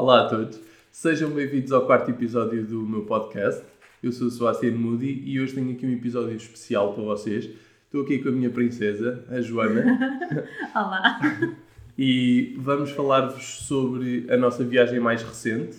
[0.00, 0.58] Olá a todos,
[0.90, 3.62] sejam bem-vindos ao quarto episódio do meu podcast.
[4.02, 7.50] Eu sou o Sebastián Moody e hoje tenho aqui um episódio especial para vocês.
[7.84, 9.84] Estou aqui com a minha princesa, a Joana.
[10.74, 11.20] Olá.
[11.98, 15.76] E vamos falar-vos sobre a nossa viagem mais recente,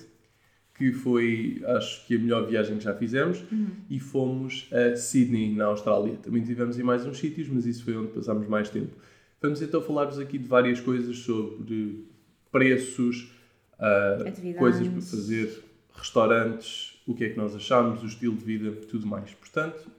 [0.78, 3.70] que foi, acho que, a melhor viagem que já fizemos, Uhum.
[3.90, 6.14] e fomos a Sydney, na Austrália.
[6.22, 8.96] Também tivemos em mais uns sítios, mas isso foi onde passámos mais tempo.
[9.42, 12.06] Vamos então falar-vos aqui de várias coisas sobre
[12.52, 13.32] preços,
[13.82, 14.60] Atividades.
[14.60, 15.64] coisas para fazer,
[15.94, 19.34] restaurantes, o que é que nós achamos, o estilo de vida, tudo mais.
[19.34, 19.90] Portanto,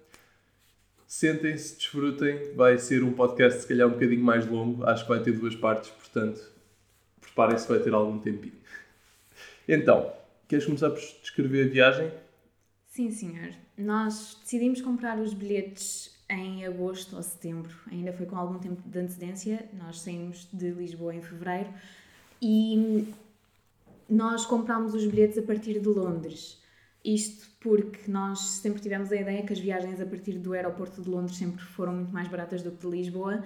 [1.06, 2.54] sentem-se, desfrutem.
[2.54, 5.54] Vai ser um podcast se calhar um bocadinho mais longo, acho que vai ter duas
[5.54, 6.40] partes, portanto,
[7.20, 8.54] preparem-se, vai ter algum tempinho.
[9.68, 10.12] Então,
[10.48, 12.12] queres começar por descrever a viagem?
[12.86, 13.50] Sim, senhor.
[13.76, 17.74] Nós decidimos comprar os bilhetes em agosto ou setembro.
[17.90, 19.66] Ainda foi com algum tempo de antecedência.
[19.72, 21.70] Nós saímos de Lisboa em fevereiro
[22.40, 23.08] e
[24.08, 26.60] nós comprámos os bilhetes a partir de Londres.
[27.04, 31.08] Isto porque nós sempre tivemos a ideia que as viagens a partir do aeroporto de
[31.08, 33.42] Londres sempre foram muito mais baratas do que de Lisboa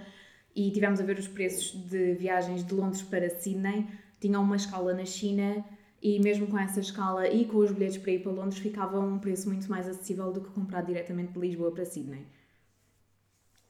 [0.54, 3.86] e tivemos a ver os preços de viagens de Londres para Sydney.
[4.20, 5.64] Tinham uma escala na China
[6.02, 9.18] e mesmo com essa escala e com os bilhetes para ir para Londres ficava um
[9.18, 12.26] preço muito mais acessível do que comprar diretamente de Lisboa para Sydney.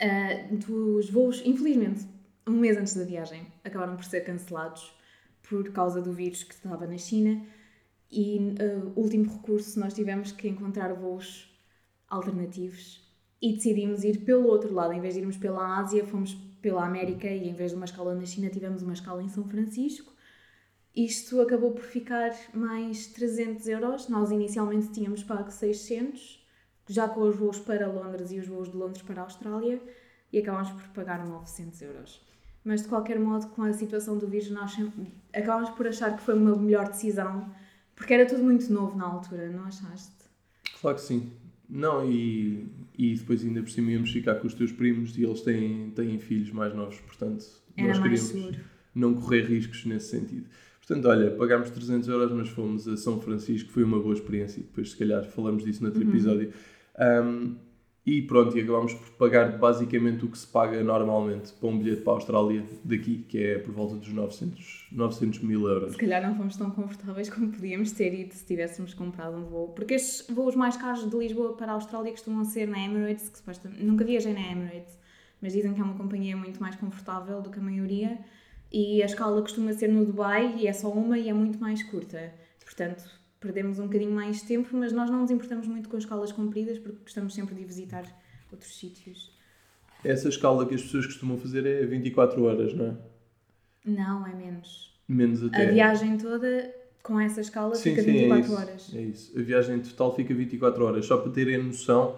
[0.01, 2.07] Ah, os voos, infelizmente,
[2.47, 4.96] um mês antes da viagem, acabaram por ser cancelados
[5.49, 7.43] por causa do vírus que estava na China
[8.11, 11.53] e ah, último recurso nós tivemos que encontrar voos
[12.09, 13.05] alternativos
[13.41, 17.29] e decidimos ir pelo outro lado, em vez de irmos pela Ásia, fomos pela América
[17.29, 20.17] e em vez de uma escala na China tivemos uma escala em São Francisco
[20.97, 24.09] isto acabou por ficar mais 300 euros.
[24.09, 26.43] Nós inicialmente tínhamos pago 600,
[26.89, 29.79] já com os voos para Londres e os voos de Londres para a Austrália,
[30.33, 32.27] e acabámos por pagar 900 euros.
[32.67, 36.23] Mas de qualquer modo, com a situação do vírus, nós sempre- acabámos por achar que
[36.23, 37.49] foi uma melhor decisão,
[37.95, 40.11] porque era tudo muito novo na altura, não achaste?
[40.81, 41.31] Claro que sim.
[41.69, 42.67] Não, e,
[42.99, 46.19] e depois ainda por cima íamos ficar com os teus primos e eles têm, têm
[46.19, 47.45] filhos mais novos, portanto
[47.77, 48.59] Era nós queríamos seguro.
[48.95, 50.47] não correr riscos nesse sentido.
[50.85, 54.61] Portanto, olha, pagámos 300 euros, mas fomos a São Francisco, foi uma boa experiência.
[54.63, 56.09] Depois, se calhar, falamos disso no outro Uhum.
[56.11, 56.53] episódio.
[57.25, 57.57] Um,
[58.07, 62.03] e pronto, e acabámos por pagar basicamente o que se paga normalmente para um bilhete
[62.03, 65.93] para a Austrália daqui, que é por volta dos 900, 900 mil euros.
[65.95, 69.71] Se calhar não fomos tão confortáveis como podíamos ter ido se tivéssemos comprado um voo.
[69.71, 73.39] Porque estes voos mais caros de Lisboa para a Austrália costumam ser na Emirates, que
[73.39, 73.83] supostamente.
[73.83, 74.97] Nunca viajei na Emirates,
[75.43, 78.21] mas dizem que é uma companhia muito mais confortável do que a maioria.
[78.71, 81.83] E a escala costuma ser no Dubai e é só uma e é muito mais
[81.83, 82.33] curta.
[82.65, 83.03] Portanto,
[83.41, 86.99] perdemos um bocadinho mais tempo, mas nós não nos importamos muito com escalas compridas porque
[87.03, 88.05] gostamos sempre de visitar
[88.51, 89.35] outros sítios.
[90.05, 92.95] Essa escala que as pessoas costumam fazer é 24 horas, não é?
[93.85, 94.95] Não, é menos.
[95.09, 95.69] Menos até.
[95.69, 98.57] A viagem toda com essa escala Sim, fica sim, 24 é isso.
[98.57, 98.95] horas.
[98.95, 99.39] É isso.
[99.39, 101.07] A viagem total fica 24 horas.
[101.07, 102.17] Só para terem noção,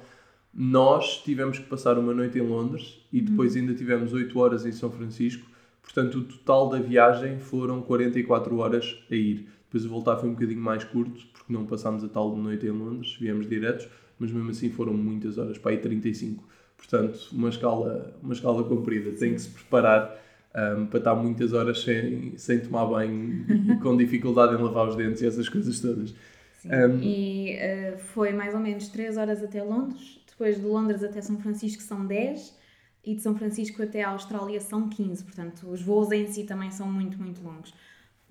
[0.52, 3.60] nós tivemos que passar uma noite em Londres e depois Uhum.
[3.62, 5.46] ainda tivemos 8 horas em São Francisco.
[5.82, 9.46] Portanto, o total da viagem foram 44 horas a ir.
[9.68, 12.70] Depois o voltar foi um bocadinho mais curto, porque não passámos a tal noite em
[12.70, 13.86] Londres, viemos diretos,
[14.18, 16.42] mas mesmo assim foram muitas horas, para aí 35.
[16.76, 19.12] Portanto, uma escala, uma escala comprida.
[19.12, 20.16] Tem que se preparar
[20.54, 24.96] ahm, para estar muitas horas sem, sem tomar banho e com dificuldade em lavar os
[24.96, 26.14] dentes e essas coisas todas.
[26.54, 26.70] Sim.
[26.72, 30.20] Um, E eh, foi mais ou menos 3 horas até Londres.
[30.28, 32.56] Depois de Londres até São Francisco são 10.
[33.04, 35.24] E de São Francisco até a Austrália são 15.
[35.24, 37.72] Portanto, os voos em si também são muito, muito longos.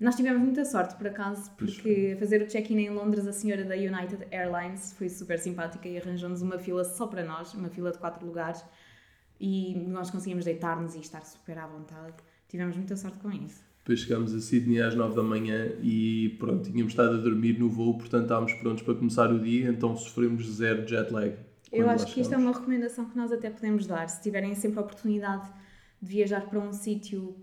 [0.00, 3.74] Nós tivemos muita sorte, por acaso, porque fazer o check-in em Londres, a senhora da
[3.74, 7.98] United Airlines foi super simpática e arranjou-nos uma fila só para nós, uma fila de
[7.98, 8.64] 4 lugares.
[9.40, 12.14] E nós conseguimos deitar-nos e estar super à vontade.
[12.48, 13.60] Tivemos muita sorte com isso.
[13.78, 17.68] Depois chegámos a Sydney às 9 da manhã e pronto, tínhamos estado a dormir no
[17.68, 21.34] voo, portanto estávamos prontos para começar o dia, então sofremos zero jet lag.
[21.72, 24.08] Eu acho que isto é uma recomendação que nós até podemos dar.
[24.08, 25.50] Se tiverem sempre a oportunidade
[26.00, 27.36] de viajar para um sítio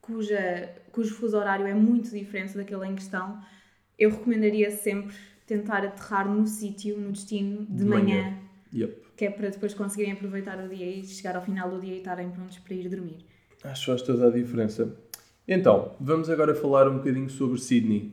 [0.00, 3.40] cuja, cujo fuso horário é muito diferente daquele em questão,
[3.96, 5.14] eu recomendaria sempre
[5.46, 8.38] tentar aterrar no sítio, no destino, de, De manhã, manhã.
[8.74, 9.02] Yep.
[9.16, 11.98] que é para depois conseguirem aproveitar o dia e chegar ao final do dia e
[11.98, 13.24] estarem prontos para ir dormir.
[13.62, 14.92] Acho que faz toda a diferença.
[15.46, 18.12] Então, vamos agora falar um bocadinho sobre Sydney.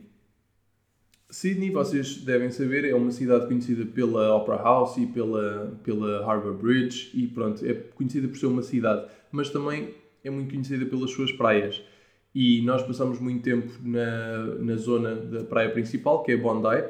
[1.28, 6.54] Sydney, vocês devem saber, é uma cidade conhecida pela Opera House e pela, pela Harbour
[6.54, 9.92] Bridge e pronto, é conhecida por ser uma cidade, mas também
[10.22, 11.82] é muito conhecida pelas suas praias.
[12.38, 16.84] E nós passamos muito tempo na, na zona da praia principal, que é Bondi,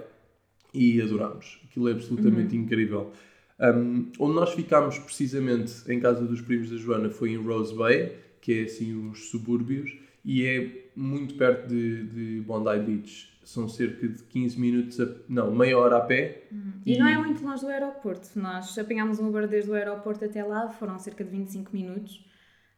[0.74, 1.60] e adorámos.
[1.64, 3.12] Aquilo é absolutamente incrível.
[3.60, 8.16] Um, onde nós ficámos precisamente em casa dos primos da Joana foi em Rose Bay,
[8.40, 13.38] que é assim os subúrbios, e é muito perto de, de Bondi Beach.
[13.44, 16.48] São cerca de 15 minutos, a, não, meia hora a pé.
[16.50, 16.72] Uhum.
[16.84, 18.30] E, e, não é muito longe do aeroporto.
[18.34, 22.26] Nós apanhámos um Uber desde o aeroporto até lá, foram cerca de 25 minutos.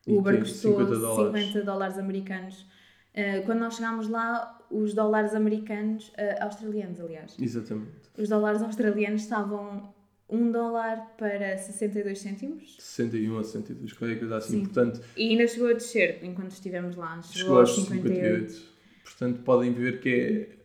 [0.09, 2.67] O Uber custou 50 dólares, 50 dólares americanos.
[3.15, 7.37] Uh, quando nós chegámos lá, os dólares americanos, uh, australianos, aliás.
[7.41, 8.09] Exatamente.
[8.17, 9.93] Os dólares australianos estavam
[10.29, 12.77] 1 dólar para 62 cêntimos.
[12.79, 14.59] 61 a 62, qualquer coisa assim.
[14.59, 14.65] Sim.
[14.65, 17.21] Portanto, e ainda chegou a descer enquanto estivemos lá.
[17.23, 18.53] Chegou, chegou aos 58.
[18.53, 18.79] 58.
[19.05, 20.59] Portanto, podem ver que é.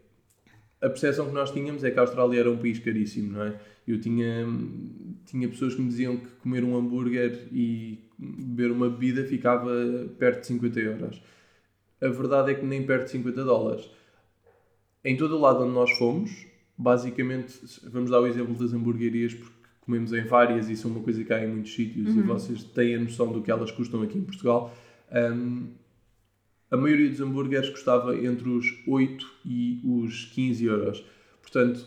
[0.86, 3.58] A percepção que nós tínhamos é que a Austrália era um país caríssimo, não é?
[3.88, 4.46] Eu tinha,
[5.26, 8.00] tinha pessoas que me diziam que comer um hambúrguer e
[8.38, 9.72] beber uma bebida ficava
[10.18, 11.22] perto de 50 euros.
[12.02, 13.90] A verdade é que nem perto de 50 dólares.
[15.04, 16.46] Em todo o lado onde nós fomos,
[16.78, 17.60] basicamente,
[17.90, 21.34] vamos dar o exemplo das hamburguerias, porque comemos em várias e são uma coisa que
[21.34, 22.20] há em muitos sítios uhum.
[22.20, 24.74] e vocês têm a noção do que elas custam aqui em Portugal.
[25.12, 25.68] Um,
[26.72, 31.06] a maioria dos hambúrgueres custava entre os 8 e os 15 euros.
[31.42, 31.86] Portanto,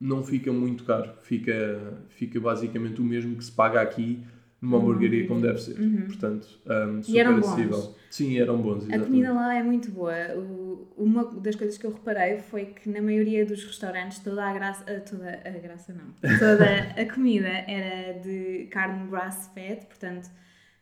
[0.00, 1.12] não fica muito caro.
[1.22, 4.24] Fica, fica basicamente o mesmo que se paga aqui
[4.62, 5.78] numa hamburgueria como deve ser.
[5.78, 6.06] Uhum.
[6.06, 7.82] Portanto, um, super acessível.
[7.82, 7.96] Bons.
[8.08, 8.84] Sim, eram bons.
[8.84, 9.02] Exatamente.
[9.02, 10.14] A comida lá é muito boa.
[10.36, 14.52] O, uma das coisas que eu reparei foi que na maioria dos restaurantes toda a
[14.52, 16.64] graça, toda a graça não, toda
[16.96, 20.30] a comida era de carne grass-fed, portanto,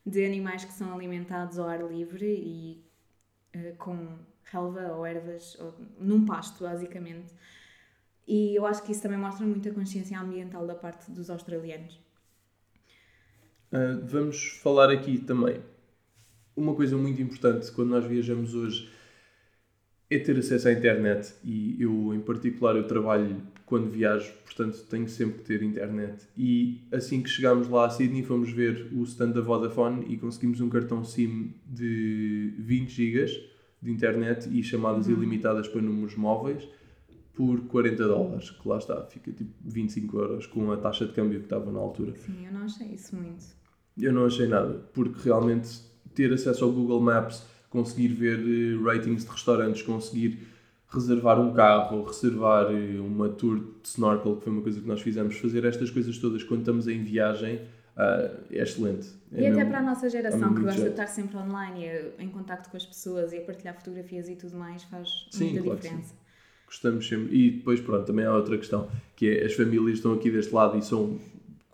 [0.04, 2.84] de animais que são alimentados ao ar livre e
[3.56, 7.32] uh, com relva ou ervas, ou, num pasto, basicamente.
[8.28, 11.98] E eu acho que isso também mostra muita consciência ambiental da parte dos australianos.
[13.72, 15.60] Uh, vamos falar aqui também.
[16.56, 18.90] Uma coisa muito importante quando nós viajamos hoje
[20.10, 25.08] é ter acesso à internet e eu, em particular, eu trabalho quando viajo, portanto tenho
[25.08, 26.26] sempre que ter internet.
[26.36, 30.60] E assim que chegámos lá a Sydney, fomos ver o stand da Vodafone e conseguimos
[30.60, 33.50] um cartão SIM de 20 GB
[33.80, 35.12] de internet e chamadas uhum.
[35.12, 36.68] ilimitadas para números móveis
[37.32, 41.38] por 40 dólares, que lá está, fica tipo 25 euros com a taxa de câmbio
[41.38, 42.14] que estava na altura.
[42.16, 43.59] Sim, eu não achei isso muito.
[44.02, 45.80] Eu não achei nada, porque realmente
[46.14, 50.38] ter acesso ao Google Maps, conseguir ver eh, ratings de restaurantes, conseguir
[50.92, 55.00] reservar um carro, reservar eh, uma tour de snorkel, que foi uma coisa que nós
[55.00, 57.56] fizemos, fazer estas coisas todas quando estamos em viagem,
[57.96, 59.08] uh, é excelente.
[59.32, 62.28] É e até para a nossa geração, que gosta de estar sempre online e em
[62.28, 65.80] contato com as pessoas e a partilhar fotografias e tudo mais, faz Sim, muita claro
[65.80, 66.14] diferença.
[66.66, 67.36] Gostamos sempre.
[67.36, 70.76] E depois, pronto, também há outra questão, que é as famílias estão aqui deste lado
[70.76, 71.18] e são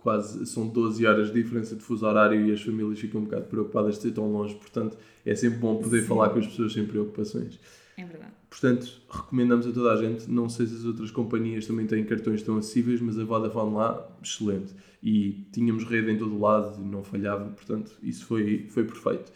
[0.06, 3.46] quase são 12 horas de diferença de fuso horário e as famílias ficam um bocado
[3.46, 6.06] preocupadas de ser tão longe, portanto é sempre bom poder Sim.
[6.06, 7.58] falar com as pessoas sem preocupações.
[7.96, 8.30] É verdade.
[8.48, 12.40] Portanto, recomendamos a toda a gente, não sei se as outras companhias também têm cartões
[12.40, 14.72] tão acessíveis, mas a Vodafone lá, excelente.
[15.02, 19.32] E tínhamos rede em todo o lado, não falhava, portanto, isso foi, foi perfeito.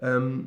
[0.00, 0.44] Um,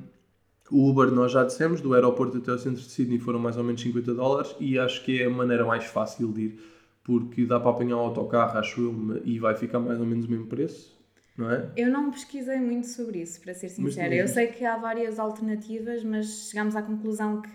[0.71, 3.63] o Uber, nós já dissemos, do aeroporto até o centro de Sydney foram mais ou
[3.65, 6.59] menos 50 dólares e acho que é a maneira mais fácil de ir
[7.05, 10.29] porque dá para apanhar um autocarro, acho eu, e vai ficar mais ou menos o
[10.29, 10.99] mesmo preço,
[11.37, 11.71] não é?
[11.77, 14.13] Eu não pesquisei muito sobre isso, para ser sincera.
[14.13, 17.49] Eu sei que há várias alternativas, mas chegámos à conclusão que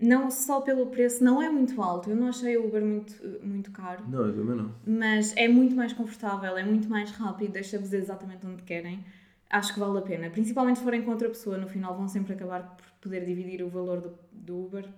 [0.00, 2.10] não só pelo preço, não é muito alto.
[2.10, 4.02] Eu não achei o Uber muito, muito caro.
[4.08, 4.74] Não, eu também não.
[4.84, 9.04] Mas é muito mais confortável, é muito mais rápido, deixa-vos exatamente onde querem.
[9.48, 10.28] Acho que vale a pena.
[10.28, 13.68] Principalmente se forem com outra pessoa, no final vão sempre acabar por poder dividir o
[13.68, 14.88] valor do, do Uber.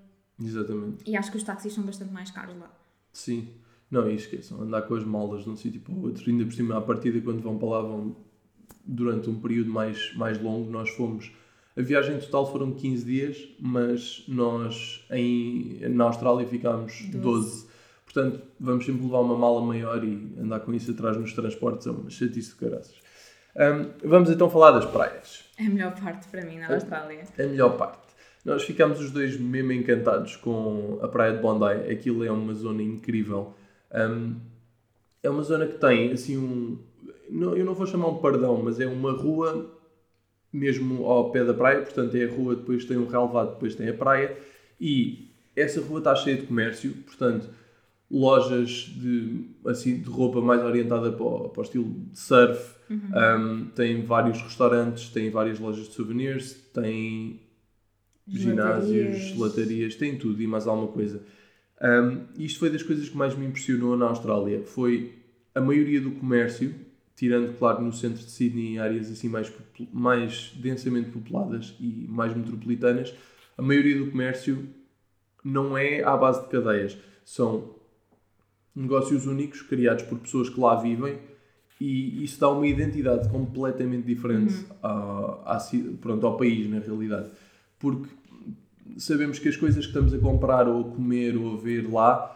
[0.41, 1.05] Exatamente.
[1.07, 2.73] E acho que os táxis são bastante mais caros lá.
[3.13, 3.53] Sim.
[3.95, 6.53] Não, e esqueçam, andar com as malas de um sítio para o outro, ainda por
[6.53, 8.17] cima, à partida, quando vão para lá, vão
[8.85, 10.69] durante um período mais, mais longo.
[10.69, 11.31] Nós fomos.
[11.77, 17.19] A viagem total foram 15 dias, mas nós em, na Austrália ficámos 12.
[17.21, 17.67] 12.
[18.05, 21.93] Portanto, vamos sempre levar uma mala maior e andar com isso atrás nos transportes é
[21.93, 22.97] uma chatice de caraças.
[23.57, 25.45] Um, vamos então falar das praias.
[25.57, 27.23] É a melhor parte para mim na Austrália.
[27.39, 28.09] É a melhor parte.
[28.45, 31.93] Nós ficámos os dois mesmo encantados com a praia de Bondi.
[31.93, 33.55] Aquilo é uma zona incrível.
[33.95, 34.37] Um,
[35.23, 36.79] é uma zona que tem assim um.
[37.31, 39.71] Não, eu não vou chamar um pardão, mas é uma rua
[40.53, 43.89] mesmo ao pé da praia, portanto é a rua, depois tem um relevado, depois tem
[43.89, 44.37] a praia,
[44.81, 47.49] e essa rua está cheia de comércio, portanto,
[48.09, 53.01] lojas de, assim, de roupa mais orientada para o, para o estilo de surf, uhum.
[53.01, 57.41] um, tem vários restaurantes, tem várias lojas de souvenirs, tem
[58.29, 61.21] ginásios, gelatarias, tem tudo e mais alguma coisa.
[61.83, 64.63] Um, isto foi das coisas que mais me impressionou na Austrália.
[64.63, 65.15] Foi
[65.55, 66.75] a maioria do comércio,
[67.17, 69.53] tirando, claro, no centro de Sydney, áreas assim mais,
[69.93, 73.15] mais densamente populadas e mais metropolitanas,
[73.57, 74.69] a maioria do comércio
[75.45, 76.97] não é à base de cadeias.
[77.25, 77.75] São
[78.75, 81.19] negócios únicos criados por pessoas que lá vivem
[81.81, 84.77] e isso dá uma identidade completamente diferente uhum.
[84.83, 85.45] ao,
[86.01, 87.31] pronto, ao país, na realidade
[87.85, 88.09] porque
[88.97, 92.31] sabemos que as coisas que estamos a comprar ou a comer ou a ver lá.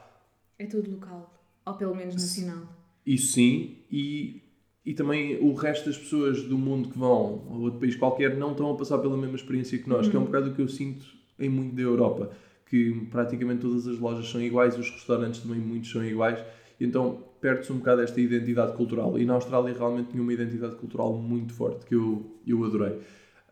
[0.59, 1.33] É tudo local,
[1.65, 2.67] ou pelo menos nacional.
[3.07, 4.43] Isso sim, e,
[4.85, 8.53] e também o resto das pessoas do mundo que vão a outro país qualquer não
[8.53, 10.11] estão a passar pela mesma experiência que nós, uhum.
[10.11, 11.07] que é um bocado o que eu sinto
[11.39, 12.31] em muito da Europa,
[12.69, 16.39] que praticamente todas as lojas são iguais, os restaurantes também muitos são iguais,
[16.79, 19.19] e então perde-se um bocado esta identidade cultural.
[19.19, 22.99] E na Austrália realmente tinha uma identidade cultural muito forte que eu, eu adorei.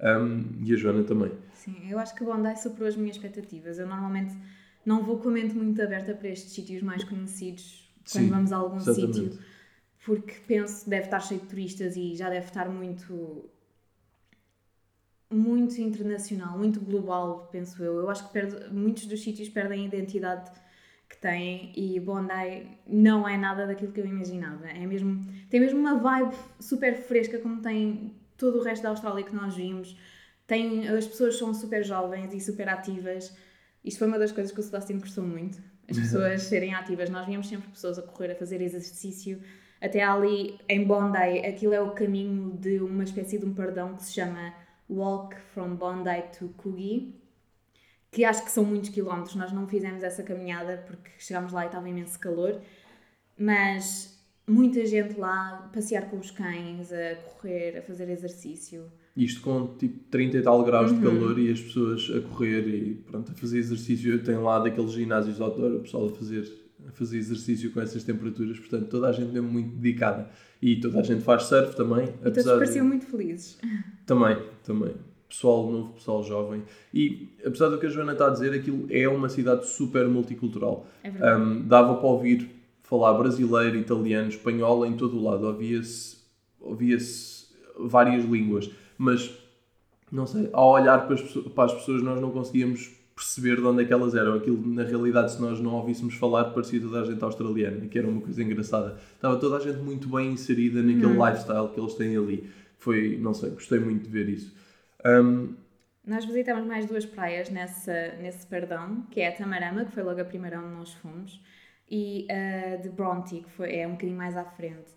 [0.01, 1.33] Um, e a Joana também.
[1.55, 3.79] Sim, eu acho que Bondi superou as minhas expectativas.
[3.79, 4.35] Eu normalmente
[4.85, 8.53] não vou com a mente muito aberta para estes sítios mais conhecidos quando Sim, vamos
[8.53, 9.39] a algum sítio,
[10.05, 13.51] porque penso que deve estar cheio de turistas e já deve estar muito
[15.29, 17.99] muito internacional, muito global, penso eu.
[17.99, 20.51] Eu acho que perde, muitos dos sítios perdem a identidade
[21.09, 24.67] que têm e Bondi não é nada daquilo que eu imaginava.
[24.69, 29.25] É mesmo, tem mesmo uma vibe super fresca como tem todo o resto da Austrália
[29.25, 29.97] que nós vimos.
[30.47, 33.37] Tem, as pessoas são super jovens e super ativas.
[33.85, 35.59] Isto foi uma das coisas que o Sebastião gostou muito.
[35.89, 37.11] As pessoas serem ativas.
[37.11, 39.41] Nós víamos sempre pessoas a correr, a fazer exercício.
[39.81, 44.03] Até ali, em Bondi, aquilo é o caminho de uma espécie de um perdão que
[44.03, 44.55] se chama
[44.89, 47.15] Walk from Bondi to Coogee,
[48.11, 49.35] que acho que são muitos quilómetros.
[49.35, 52.61] Nós não fizemos essa caminhada porque chegámos lá e estava imenso calor,
[53.39, 54.16] mas
[54.47, 58.85] muita gente lá passear com os cães, a correr, a fazer exercício.
[59.17, 60.99] Isto com tipo 30 e tal graus uhum.
[60.99, 64.23] de calor e as pessoas a correr e pronto, a fazer exercício.
[64.23, 66.47] Tem lá daqueles ginásios de outdoor, o pessoal a fazer,
[66.87, 70.29] a fazer exercício com essas temperaturas, portanto toda a gente é muito dedicada.
[70.61, 72.09] E toda a gente faz surf também.
[72.25, 72.91] E todos pareciam de...
[72.91, 73.59] muito felizes.
[74.07, 74.95] Também, também.
[75.29, 76.63] Pessoal novo, pessoal jovem.
[76.95, 80.87] E apesar do que a Joana está a dizer, aquilo é uma cidade super multicultural.
[81.03, 81.43] É verdade.
[81.43, 82.56] Um, dava para ouvir
[82.89, 85.47] falar brasileiro, italiano, espanhol em todo o lado.
[85.47, 86.17] Ouvia-se
[86.61, 86.97] ouvia
[87.79, 88.71] várias línguas.
[88.97, 89.31] Mas,
[90.11, 93.83] não sei, ao olhar para as, para as pessoas nós não conseguíamos perceber de onde
[93.83, 94.35] é que elas eram.
[94.35, 98.09] Aquilo, na realidade, se nós não ouvíssemos falar, parecia toda a gente australiana, que era
[98.09, 98.99] uma coisa engraçada.
[99.15, 101.27] Estava toda a gente muito bem inserida naquele hum.
[101.27, 102.51] lifestyle que eles têm ali.
[102.79, 104.55] Foi, não sei, gostei muito de ver isso.
[105.05, 105.55] Um,
[106.07, 110.21] nós visitamos mais duas praias nessa, nesse perdão, que é a Tamarama, que foi logo
[110.21, 111.41] a primeira onde nós fomos,
[111.91, 114.95] e a de Bronte, que foi, é um bocadinho mais à frente.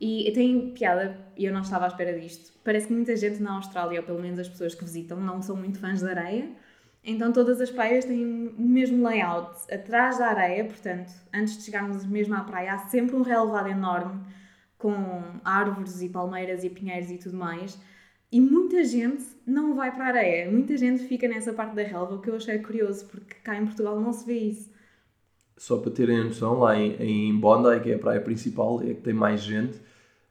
[0.00, 2.58] E tem piada, e eu não estava à espera disto.
[2.64, 5.54] Parece que muita gente na Austrália, ou pelo menos as pessoas que visitam, não são
[5.54, 6.50] muito fãs de areia.
[7.04, 9.72] Então todas as praias têm o mesmo layout.
[9.72, 14.20] Atrás da areia, portanto, antes de chegarmos mesmo à praia, há sempre um relevado enorme
[14.76, 14.94] com
[15.44, 17.78] árvores e palmeiras e pinheiros e tudo mais.
[18.32, 20.50] E muita gente não vai para a areia.
[20.50, 23.66] Muita gente fica nessa parte da relva, o que eu achei curioso, porque cá em
[23.66, 24.71] Portugal não se vê isso
[25.56, 28.94] só para terem a noção, lá em, em Bondi, que é a praia principal, é
[28.94, 29.80] que tem mais gente,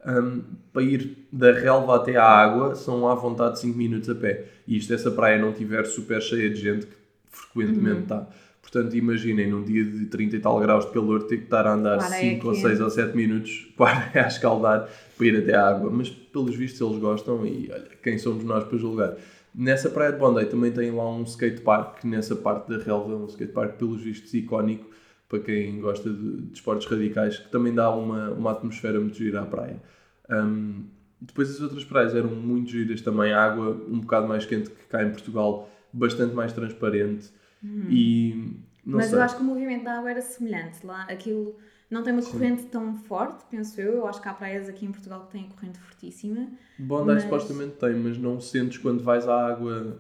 [0.05, 0.41] um,
[0.73, 4.45] para ir da relva até à água são à vontade 5 minutos a pé.
[4.67, 6.95] E isto, essa praia não tiver super cheia de gente, que
[7.29, 8.01] frequentemente uhum.
[8.03, 8.27] está.
[8.61, 11.73] Portanto, imaginem, num dia de 30 e tal graus de calor, ter que estar a
[11.73, 14.87] andar 5 ou 6 ou 7 minutos para a escaldar
[15.17, 15.89] para ir até à água.
[15.91, 19.15] Mas, pelos vistos, eles gostam e, olha, quem somos nós para julgar?
[19.53, 23.77] Nessa praia de Bondi também tem lá um skatepark, nessa parte da relva, um skatepark,
[23.77, 24.85] pelos vistos, icónico,
[25.31, 29.41] para quem gosta de, de esportes radicais, que também dá uma, uma atmosfera muito gira
[29.41, 29.81] à praia.
[30.29, 30.83] Um,
[31.21, 34.83] depois as outras praias eram muito giras também, a água um bocado mais quente que
[34.89, 37.29] cá em Portugal, bastante mais transparente
[37.63, 37.85] hum.
[37.89, 39.17] e Mas sei.
[39.17, 41.55] eu acho que o movimento da água era semelhante lá, aquilo
[41.89, 42.67] não tem uma corrente Sim.
[42.67, 43.93] tão forte, penso eu.
[43.95, 46.47] Eu acho que há praias aqui em Portugal que têm corrente fortíssima.
[46.79, 47.23] Bondi mas...
[47.23, 49.97] supostamente tem, mas não sentes quando vais à água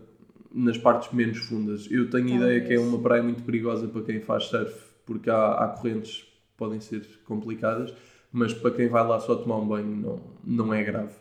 [0.53, 1.87] nas partes menos fundas.
[1.91, 2.41] Eu tenho Talvez.
[2.41, 6.23] ideia que é uma praia muito perigosa para quem faz surf porque há, há correntes
[6.23, 7.93] que podem ser complicadas,
[8.31, 11.13] mas para quem vai lá só tomar um banho não, não é grave.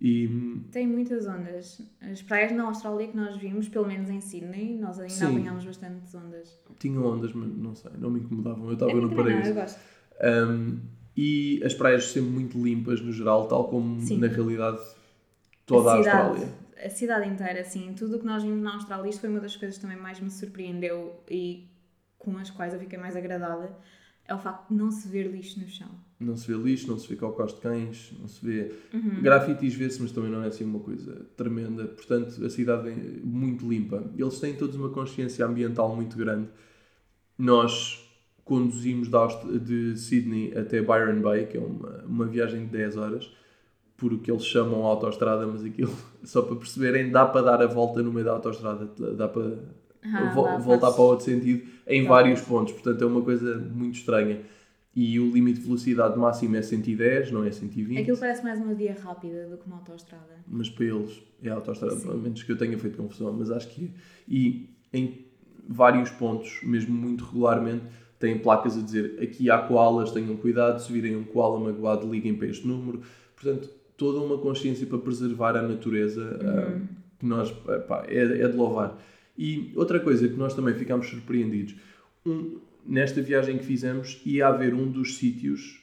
[0.00, 0.60] E...
[0.70, 1.80] Tem muitas ondas.
[2.00, 5.24] As praias na Austrália que nós vimos, pelo menos em Sydney, nós ainda Sim.
[5.24, 6.58] apanhámos bastantes ondas.
[6.78, 8.66] Tinham ondas, mas não sei, não me incomodavam.
[8.66, 9.40] Eu estava no paraíso.
[9.40, 9.80] Não, eu gosto.
[10.22, 10.80] Um,
[11.16, 14.18] e as praias sempre muito limpas no geral, tal como Sim.
[14.18, 14.80] na realidade
[15.64, 16.48] toda a, a Austrália.
[16.84, 19.56] A cidade inteira, assim, tudo o que nós vimos na Austrália, isto foi uma das
[19.56, 21.66] coisas que também mais me surpreendeu e
[22.18, 23.76] com as quais eu fiquei mais agradada
[24.28, 25.88] é o facto de não se ver lixo no chão.
[26.18, 28.72] Não se vê lixo, não se vê cocós de cães, não se vê.
[28.92, 29.22] Uhum.
[29.22, 31.86] Grafites vê-se, mas também não é assim uma coisa tremenda.
[31.86, 34.02] Portanto, a cidade é muito limpa.
[34.16, 36.48] Eles têm todos uma consciência ambiental muito grande.
[37.38, 38.02] Nós
[38.44, 39.08] conduzimos
[39.62, 43.30] de Sydney até Byron Bay, que é uma, uma viagem de 10 horas,
[43.96, 45.94] por o que eles chamam autoestrada, mas aquilo,
[46.24, 49.58] só para perceberem, dá para dar a volta no meio da autoestrada, dá para
[50.14, 52.72] ah, vo voltar para outro sentido em vários pontos.
[52.72, 54.40] Portanto, é uma coisa muito estranha.
[54.94, 58.00] e o limite de velocidade máximo é 110, não é 120.
[58.00, 60.42] Aquilo parece mais uma via rápida do que uma autoestrada.
[60.48, 62.10] Mas para eles é autoestrada, Sim.
[62.10, 63.88] a menos que eu tenha feito confusão, mas acho que é.
[64.26, 65.26] E em
[65.68, 67.84] vários pontos, mesmo muito regularmente,
[68.18, 72.34] têm placas a dizer aqui há koalas, tenham cuidado, se virem um koala magoado, liguem
[72.34, 73.02] para este número.
[73.34, 76.80] Portanto, toda uma consciência para preservar a natureza ah,
[77.18, 77.54] que nós,
[78.08, 78.98] é, é de louvar.
[79.38, 81.74] E outra coisa que nós também ficámos surpreendidos,
[82.24, 85.82] um- nesta viagem que fizemos, ia haver um dos sítios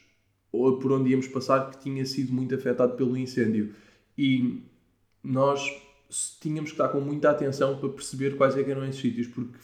[0.50, 3.74] ou por onde íamos passar que tinha sido muito afetado pelo incêndio.
[4.16, 4.62] E
[5.22, 5.60] nós
[6.40, 9.56] tínhamos que estar com muita atenção para perceber quais é que eram esses sítios, porque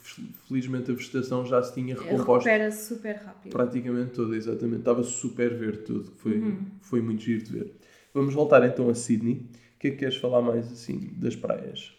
[0.49, 3.53] felizmente a vegetação já se tinha recomposto Recupera-se super rápido.
[3.53, 4.81] praticamente toda, exatamente.
[4.81, 7.73] Estava super verde tudo, foi, foi muito giro de ver.
[8.13, 9.35] Vamos voltar então a Sydney.
[9.77, 11.95] O que é que queres falar mais assim das praias?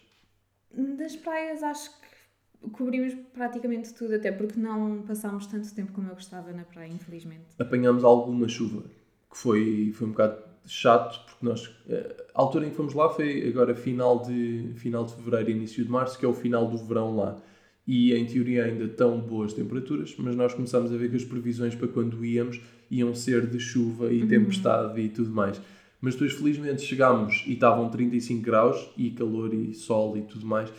[0.74, 6.14] Das praias acho que cobrimos praticamente tudo, até porque não passámos tanto tempo como eu
[6.14, 7.46] gostava na praia, infelizmente.
[7.58, 8.84] apanhámos alguma chuva,
[9.30, 10.36] que foi, foi um bocado
[10.66, 15.04] chato, porque nós, eh, a altura em que fomos lá foi agora final de, final
[15.04, 17.36] de fevereiro, início de março, que é o final do verão lá.
[17.84, 21.74] E em teoria ainda estão boas temperaturas, mas nós começámos a ver que as previsões
[21.74, 25.60] para quando íamos iam ser de chuva e tempestade e tudo mais.
[26.02, 30.70] Mas depois felizmente chegámos e estavam 35 graus e calor e sol e tudo mais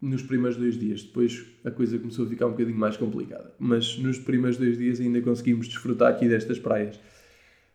[0.00, 1.02] nos primeiros dois dias.
[1.02, 3.54] Depois a coisa começou a ficar um bocadinho mais complicada.
[3.58, 7.00] Mas nos primeiros dois dias ainda conseguimos desfrutar aqui destas praias.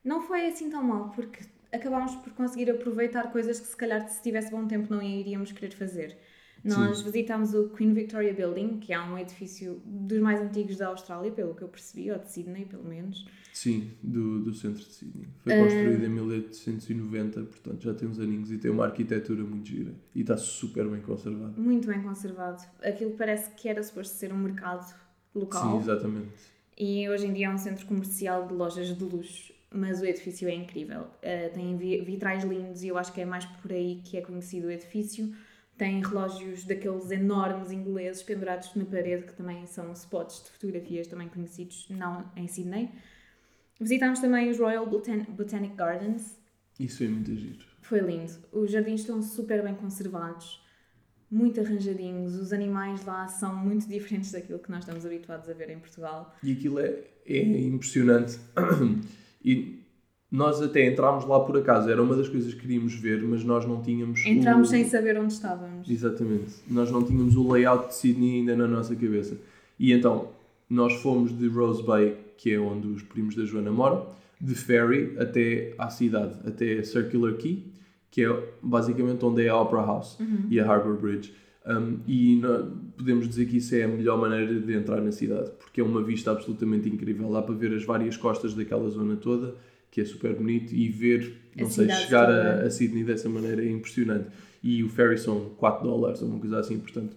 [0.04, 1.40] Não foi assim tão mal, porque
[1.72, 5.74] acabámos por conseguir aproveitar coisas que se calhar se tivesse bom tempo não iríamos querer
[5.74, 6.18] fazer.
[6.64, 11.32] Nós visitámos o Queen Victoria Building, que é um edifício dos mais antigos da Austrália,
[11.32, 13.26] pelo que eu percebi, ou de Sydney, pelo menos.
[13.54, 15.28] Sim, do, do centro de Sydney.
[15.44, 19.94] Foi construído em 1890, portanto já tem uns aninhos e tem uma arquitetura muito gira.
[20.16, 21.60] E está super bem conservado.
[21.60, 22.64] Muito bem conservado.
[22.84, 24.94] Aquilo parece que era suposto ser um mercado
[25.36, 25.74] local.
[25.74, 26.30] Sim, exatamente.
[26.78, 30.48] E hoje em dia é um centro comercial de lojas de luxo, mas o edifício
[30.48, 31.02] é incrível.
[31.02, 34.22] Uh, tem vi- vitrais lindos e eu acho que é mais por aí que é
[34.22, 35.34] conhecido o edifício.
[35.80, 41.28] Tem relógios daqueles enormes ingleses pendurados na parede, que também são spots de fotografias também
[41.30, 42.90] conhecidos, não em Sydney.
[43.80, 46.38] Visitámos também os Royal Botan- Botanic Gardens.
[46.78, 47.66] Isso é muito giro.
[47.82, 48.34] Foi lindo.
[48.52, 50.62] Os jardins estão super bem conservados,
[51.32, 52.36] muito arranjadinhos.
[52.36, 56.36] Os animais lá são muito diferentes daquilo que nós estamos habituados a ver em Portugal.
[56.44, 58.38] E aquilo é, é impressionante.
[59.42, 59.82] E
[60.32, 61.90] nós até entrámos lá por acaso.
[61.90, 64.26] Era uma das coisas que queríamos ver, mas nós não tínhamos.
[64.26, 64.72] Entramos o...
[64.72, 65.90] sem saber onde estávamos.
[65.90, 66.54] Exatamente.
[66.70, 69.38] Nós não tínhamos o layout de Sydney ainda na nossa cabeça.
[69.80, 70.28] E então,
[70.70, 74.06] nós fomos de Rose Bay, que é onde os primos da Joana moram,
[74.40, 77.66] de ferry até à cidade, até Circular Quay,
[78.12, 80.18] que é basicamente onde é a Opera House
[80.50, 81.34] e a Harbour Bridge.
[81.68, 82.42] Um, e
[82.98, 86.02] podemos dizer que isso é a melhor maneira de entrar na cidade, porque é uma
[86.02, 87.32] vista absolutamente incrível.
[87.32, 89.56] Dá para ver as várias costas daquela zona toda,
[89.92, 92.64] que é super bonito, e ver, A não sei, cidade chegar toda.
[92.64, 94.28] a, a Sydney dessa maneira é impressionante.
[94.62, 97.16] E o ferry são 4 dólares ou uma coisa assim, portanto,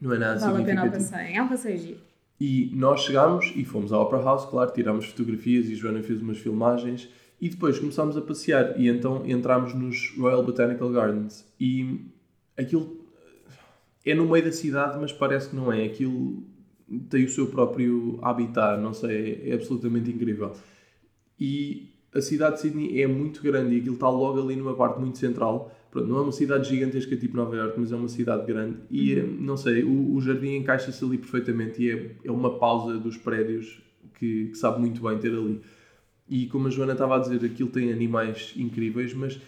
[0.00, 1.10] não é nada Vale a pena o significativo.
[1.18, 1.36] passeio.
[1.38, 1.98] É um passeio giro.
[2.40, 6.38] E nós chegámos e fomos à Opera House, claro, tirámos fotografias e Joana fez umas
[6.38, 7.08] filmagens
[7.40, 12.00] e depois começámos a passear e então entramos nos Royal Botanical Gardens e
[12.56, 12.96] aquilo
[14.06, 15.84] é no meio da cidade, mas parece que não é.
[15.84, 16.44] Aquilo
[17.10, 20.52] tem o seu próprio habitat, não sei, é absolutamente incrível.
[21.40, 24.98] E a cidade de Sydney é muito grande e aquilo está logo ali numa parte
[24.98, 25.74] muito central.
[25.90, 28.78] Pronto, não é uma cidade gigantesca tipo Nova York, mas é uma cidade grande.
[28.90, 32.98] E eh, não sei, o, o jardim encaixa-se ali perfeitamente e é, é uma pausa
[32.98, 33.82] dos prédios
[34.14, 35.60] que, que sabe muito bem ter ali.
[36.28, 39.40] E como a Joana estava a dizer, aquilo tem animais incríveis, mas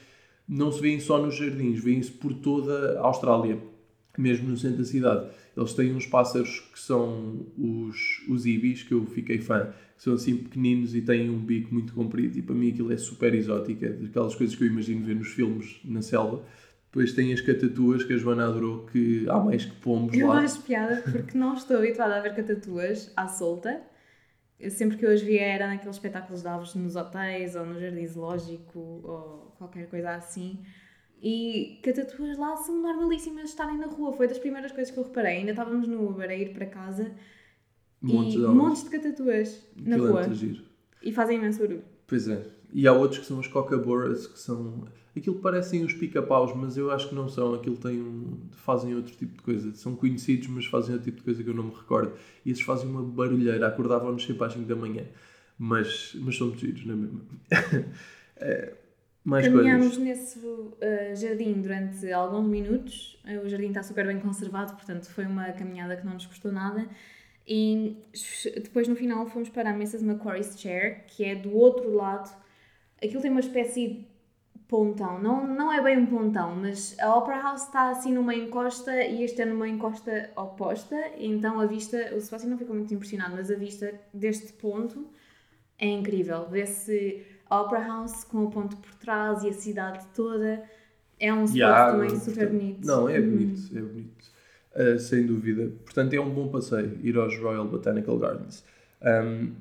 [0.48, 3.58] não se vêem só nos jardins, vêem-se por toda a Austrália,
[4.16, 5.30] mesmo no centro da cidade.
[5.56, 10.34] Eles têm uns pássaros que são os, os ibis, que eu fiquei fã, são assim
[10.34, 12.38] pequeninos e têm um bico muito comprido.
[12.38, 15.28] E para mim aquilo é super exótico, é daquelas coisas que eu imagino ver nos
[15.28, 16.42] filmes na selva.
[16.86, 20.38] Depois tem as catatuas, que a Joana adorou, que há mais que pombos Eu lá.
[20.40, 23.78] acho piada porque não estou habituada a ver catatuas à solta.
[24.58, 27.78] Eu, sempre que eu as via era naqueles espetáculos de aves nos hotéis ou no
[27.78, 30.60] jardim zoológico ou qualquer coisa assim.
[31.22, 34.14] E catatuas lá são normalíssimas de estarem na rua.
[34.14, 35.36] Foi das primeiras coisas que eu reparei.
[35.40, 37.12] Ainda estávamos no Uber a ir para casa
[38.02, 40.22] Montes e de montes de catatuas na é rua.
[41.02, 41.82] E fazem imenso barulho.
[42.06, 42.42] Pois é.
[42.72, 44.86] E há outros que são os cockaboras, que são...
[45.16, 47.54] Aquilo parecem os pica-paus, mas eu acho que não são.
[47.54, 48.38] Aquilo tem um...
[48.52, 49.74] fazem outro tipo de coisa.
[49.74, 52.12] São conhecidos, mas fazem outro tipo de coisa que eu não me recordo.
[52.46, 53.66] E esses fazem uma barulheira.
[53.66, 55.04] Acordavam-nos sempre às 5 da manhã.
[55.58, 57.20] Mas, mas são muito giros, não é mesmo?
[58.42, 58.72] É,
[59.22, 60.02] mais Caminhámos coisas.
[60.02, 60.80] nesse uh,
[61.14, 63.20] jardim durante alguns minutos.
[63.44, 66.88] O jardim está super bem conservado, portanto foi uma caminhada que não nos custou nada.
[67.52, 67.96] E
[68.62, 70.04] depois no final fomos para a Mrs.
[70.04, 72.30] Macquarie's Chair, que é do outro lado.
[73.02, 74.06] Aquilo tem uma espécie de
[74.68, 79.04] pontão, não, não é bem um pontão, mas a Opera House está assim numa encosta
[79.04, 83.34] e este é numa encosta oposta, então a vista, o Sebastião não ficou muito impressionado,
[83.34, 85.08] mas a vista deste ponto
[85.76, 86.48] é incrível.
[86.48, 90.62] Vê-se a Opera House com o ponto por trás e a cidade toda.
[91.18, 92.86] É um spot também super bonito.
[92.86, 93.78] Não, é bonito, uhum.
[93.78, 94.39] é bonito.
[94.74, 95.72] Uh, sem dúvida.
[95.84, 98.64] Portanto, é um bom passeio ir aos Royal Botanical Gardens.
[99.02, 99.52] Um,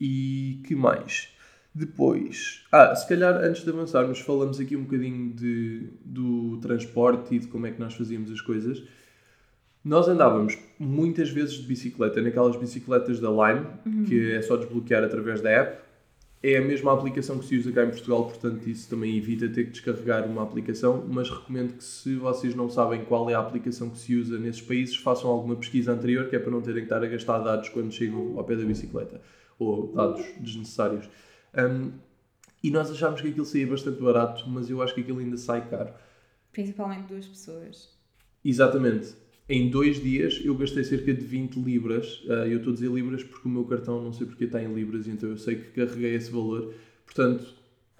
[0.00, 1.34] e que mais?
[1.74, 7.38] Depois, ah, se calhar antes de avançarmos, falamos aqui um bocadinho de, do transporte e
[7.40, 8.84] de como é que nós fazíamos as coisas.
[9.84, 14.04] Nós andávamos muitas vezes de bicicleta, naquelas bicicletas da Lime, uhum.
[14.04, 15.84] que é só desbloquear através da app
[16.46, 19.64] é a mesma aplicação que se usa cá em Portugal, portanto isso também evita ter
[19.64, 23.88] que descarregar uma aplicação, mas recomendo que se vocês não sabem qual é a aplicação
[23.88, 26.84] que se usa nesses países, façam alguma pesquisa anterior, que é para não terem que
[26.84, 29.22] estar a gastar dados quando chegam ao pé da bicicleta,
[29.58, 31.08] ou dados desnecessários.
[31.56, 31.92] Um,
[32.62, 35.66] e nós achámos que aquilo saía bastante barato, mas eu acho que aquilo ainda sai
[35.66, 35.94] caro.
[36.52, 37.88] Principalmente duas pessoas.
[38.44, 42.22] Exatamente em dois dias eu gastei cerca de 20 libras.
[42.24, 44.72] Uh, eu estou a dizer libras porque o meu cartão não sei porque está em
[44.72, 46.72] libras, então eu sei que carreguei esse valor.
[47.04, 47.44] Portanto,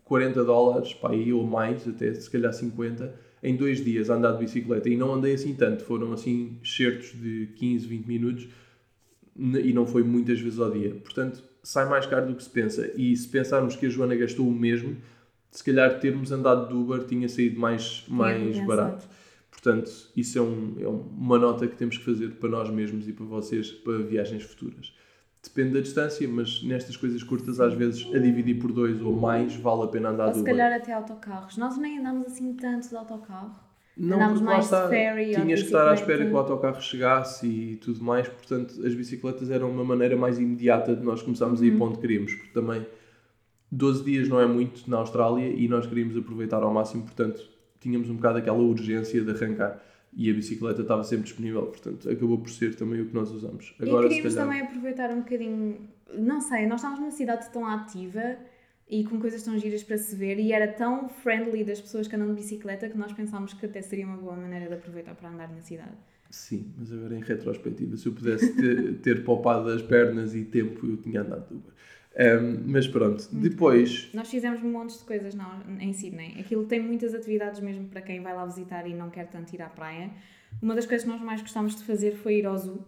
[0.04, 4.32] 40 dólares, pá, aí ou mais, até se calhar 50, em dois dias a andar
[4.32, 4.88] de bicicleta.
[4.88, 8.48] E não andei assim tanto, foram assim certos de 15, 20 minutos
[9.36, 10.94] e não foi muitas vezes ao dia.
[10.94, 12.90] Portanto, sai mais caro do que se pensa.
[12.96, 14.96] E se pensarmos que a Joana gastou o mesmo,
[15.50, 19.06] se calhar termos andado de Uber tinha saído mais, mais barato.
[19.64, 23.14] Portanto, isso é, um, é uma nota que temos que fazer para nós mesmos e
[23.14, 24.94] para vocês para viagens futuras.
[25.42, 29.56] Depende da distância, mas nestas coisas curtas, às vezes, a dividir por dois ou mais,
[29.56, 31.56] vale a pena andar ou se calhar até autocarros.
[31.56, 33.52] Nós nem andamos assim tanto de autocarro.
[33.96, 37.46] Não, Andámos mais está, de ferry Tinhas que estar à espera que o autocarro chegasse
[37.46, 41.64] e tudo mais, portanto, as bicicletas eram uma maneira mais imediata de nós começarmos a
[41.64, 41.78] ir uhum.
[41.78, 42.84] para onde queríamos, porque também
[43.72, 47.53] 12 dias não é muito na Austrália e nós queríamos aproveitar ao máximo, portanto,
[47.84, 49.80] tínhamos um bocado aquela urgência de arrancar
[50.16, 53.74] e a bicicleta estava sempre disponível, portanto acabou por ser também o que nós usamos.
[53.80, 54.48] Agora, e queríamos calhar...
[54.48, 58.36] também aproveitar um bocadinho, não sei, nós estávamos numa cidade tão ativa
[58.88, 62.14] e com coisas tão giras para se ver e era tão friendly das pessoas que
[62.14, 65.28] andam de bicicleta que nós pensámos que até seria uma boa maneira de aproveitar para
[65.28, 65.96] andar na cidade.
[66.30, 70.86] Sim, mas agora em retrospectiva, se eu pudesse ter, ter poupado as pernas e tempo,
[70.86, 71.72] eu tinha andado de Uber.
[72.16, 74.04] Um, mas pronto, Muito depois.
[74.04, 74.18] Bom.
[74.18, 75.50] Nós fizemos montes de coisas não,
[75.80, 76.36] em Sydney.
[76.38, 79.62] Aquilo tem muitas atividades mesmo para quem vai lá visitar e não quer tanto ir
[79.62, 80.10] à praia.
[80.62, 82.84] Uma das coisas que nós mais gostámos de fazer foi ir ao zoo,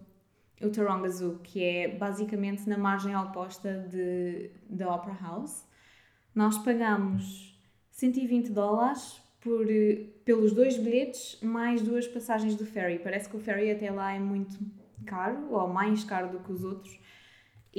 [0.61, 5.65] o Taronga Zoo, que é basicamente na margem oposta de, da Opera House.
[6.33, 7.59] Nós pagamos
[7.91, 9.65] 120 dólares por,
[10.23, 12.99] pelos dois bilhetes mais duas passagens do ferry.
[12.99, 14.57] Parece que o ferry até lá é muito
[15.05, 16.97] caro, ou mais caro do que os outros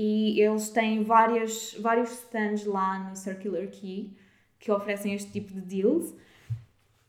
[0.00, 4.12] e eles têm várias, vários stands lá no Circular Quay
[4.60, 6.14] que oferecem este tipo de deals.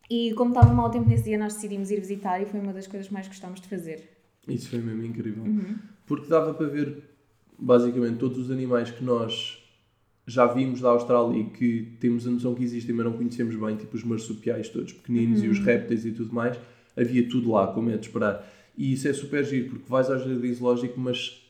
[0.09, 2.87] E como estava mau tempo nesse dia, nós decidimos ir visitar e foi uma das
[2.87, 4.09] coisas que mais gostámos de fazer.
[4.47, 5.43] Isso foi mesmo incrível.
[5.43, 5.77] Uhum.
[6.07, 7.03] Porque dava para ver
[7.59, 9.63] basicamente todos os animais que nós
[10.25, 13.75] já vimos da Austrália e que temos a noção que existem, mas não conhecemos bem,
[13.75, 15.45] tipo os marsupiais todos pequeninos uhum.
[15.45, 15.65] e os uhum.
[15.65, 16.57] répteis e tudo mais.
[16.97, 18.51] Havia tudo lá, como é de esperar.
[18.75, 21.47] E isso é super giro, porque vais ao jardim zoológico, mas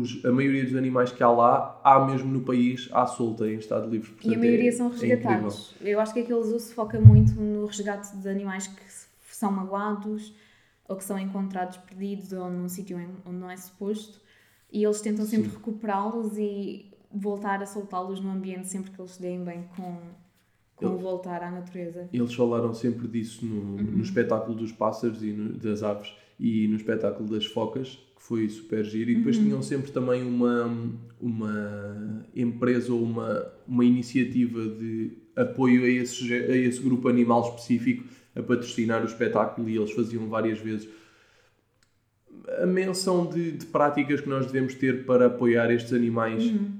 [0.00, 3.56] os, a maioria dos animais que há lá, há mesmo no país, à solta, em
[3.56, 4.10] estado livre.
[4.10, 5.74] Portanto, e a maioria é, são resgatados.
[5.82, 9.50] É eu acho que aquele zoo se foca muito no resgate de animais que são
[9.50, 10.34] magoados
[10.88, 14.20] ou que são encontrados perdidos ou num sítio onde não é suposto
[14.74, 19.22] e eles tentam sempre recuperá-los e voltar a soltá-los no ambiente sempre que eles se
[19.22, 19.98] deem bem com,
[20.74, 22.08] com o voltar à natureza.
[22.12, 23.82] Eles falaram sempre disso no, uhum.
[23.82, 28.84] no espetáculo dos pássaros e no, das aves e no espetáculo das focas, foi super
[28.84, 29.10] giro.
[29.10, 29.44] E depois uhum.
[29.44, 30.70] tinham sempre também uma,
[31.20, 38.04] uma empresa ou uma, uma iniciativa de apoio a esse, a esse grupo animal específico
[38.34, 40.88] a patrocinar o espetáculo e eles faziam várias vezes
[42.60, 46.72] a menção de, de práticas que nós devemos ter para apoiar estes animais uhum.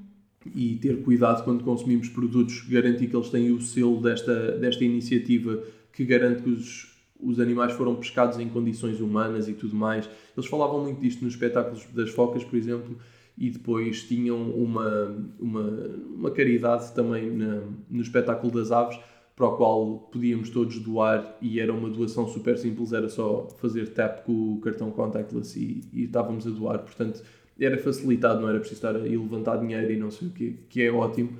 [0.54, 5.62] e ter cuidado quando consumimos produtos, garantir que eles têm o selo desta, desta iniciativa
[5.92, 6.93] que garante que os
[7.24, 10.08] os animais foram pescados em condições humanas e tudo mais.
[10.36, 12.96] Eles falavam muito disto nos espetáculos das focas, por exemplo,
[13.36, 15.70] e depois tinham uma, uma,
[16.14, 18.98] uma caridade também na, no espetáculo das aves,
[19.36, 23.88] para o qual podíamos todos doar e era uma doação super simples, era só fazer
[23.88, 27.22] tap com o cartão contactless e, e estávamos a doar, portanto
[27.58, 30.82] era facilitado, não era preciso estar a levantar dinheiro e não sei o que, que
[30.82, 31.36] é ótimo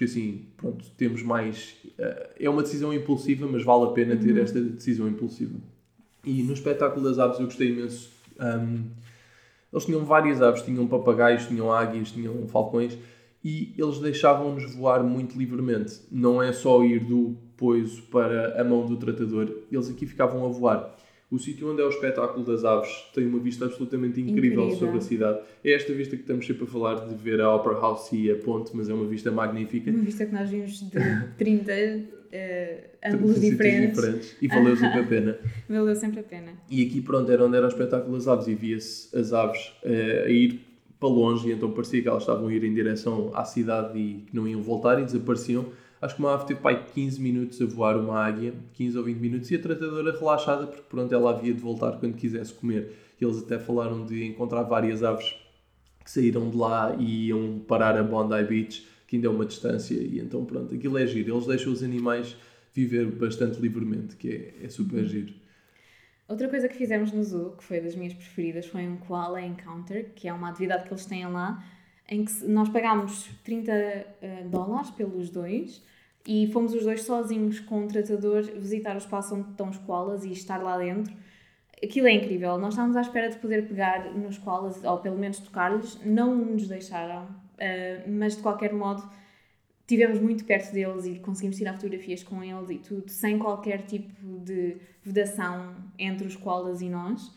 [0.00, 1.76] porque assim, pronto, temos mais.
[1.98, 4.42] Uh, é uma decisão impulsiva, mas vale a pena ter uhum.
[4.42, 5.58] esta decisão impulsiva.
[6.24, 8.10] E no espetáculo das aves eu gostei imenso
[8.40, 8.84] um,
[9.70, 12.96] Eles tinham várias aves, tinham papagaios, tinham águias, tinham falcões
[13.44, 16.00] e eles deixavam-nos voar muito livremente.
[16.10, 20.48] Não é só ir do poiso para a mão do tratador, eles aqui ficavam a
[20.48, 20.96] voar.
[21.30, 24.98] O sítio onde é o espetáculo das aves tem uma vista absolutamente incrível, incrível, sobre
[24.98, 25.40] a cidade.
[25.62, 28.36] É esta vista que estamos sempre a falar de ver a Opera House e a
[28.36, 29.90] ponte, mas é uma vista magnífica.
[29.92, 30.98] Uma vista que nós vimos de
[31.38, 33.96] 30 uh, ângulos diferentes.
[33.96, 34.36] diferentes.
[34.42, 35.38] E valeu sempre a pena.
[35.70, 36.52] valeu sempre a pena.
[36.68, 40.26] E aqui, pronto, era onde era o espetáculo das aves e via-se as aves uh,
[40.26, 40.60] a ir
[40.98, 44.24] para longe e então parecia que elas estavam a ir em direção à cidade e
[44.26, 45.66] que não iam voltar e desapareciam
[46.00, 49.18] Acho que uma ave teve pai 15 minutos a voar uma águia, 15 ou 20
[49.18, 52.92] minutos, e a tratadora relaxada, porque pronto, ela havia de voltar quando quisesse comer.
[53.20, 55.34] Eles até falaram de encontrar várias aves
[56.02, 59.94] que saíram de lá e iam parar a Bondi Beach, que ainda é uma distância,
[59.94, 61.34] e então pronto, aquilo é giro.
[61.34, 62.34] Eles deixam os animais
[62.72, 65.34] viver bastante livremente, que é, é super giro.
[66.26, 70.12] Outra coisa que fizemos no zoo, que foi das minhas preferidas, foi um Koala Encounter,
[70.14, 71.62] que é uma atividade que eles têm lá,
[72.10, 75.82] em que nós pagámos 30 uh, dólares pelos dois
[76.26, 80.24] e fomos os dois sozinhos com o tratador visitar o espaço onde estão os koalas
[80.24, 81.14] e estar lá dentro.
[81.82, 82.58] Aquilo é incrível.
[82.58, 85.98] Nós estávamos à espera de poder pegar nos koalas, ou pelo menos tocar-lhes.
[86.04, 89.08] Não nos deixaram, uh, mas de qualquer modo
[89.82, 94.38] estivemos muito perto deles e conseguimos tirar fotografias com eles e tudo, sem qualquer tipo
[94.40, 97.32] de vedação entre os koalas e nós.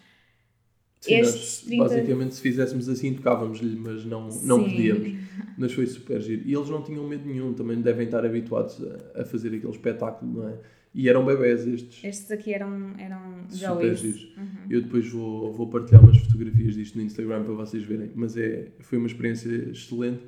[1.03, 1.83] Sim, nós, 30...
[1.83, 5.17] basicamente, se fizéssemos assim, tocávamos-lhe, mas não, não podíamos.
[5.57, 6.43] Mas foi super giro.
[6.45, 10.31] E eles não tinham medo nenhum, também devem estar habituados a, a fazer aquele espetáculo,
[10.31, 10.57] não é?
[10.95, 12.03] E eram bebés estes.
[12.05, 14.33] Estes aqui eram, eram super giros.
[14.37, 14.45] Uhum.
[14.69, 18.11] Eu depois vou, vou partilhar umas fotografias disto no Instagram para vocês verem.
[18.15, 20.23] Mas é, foi uma experiência excelente.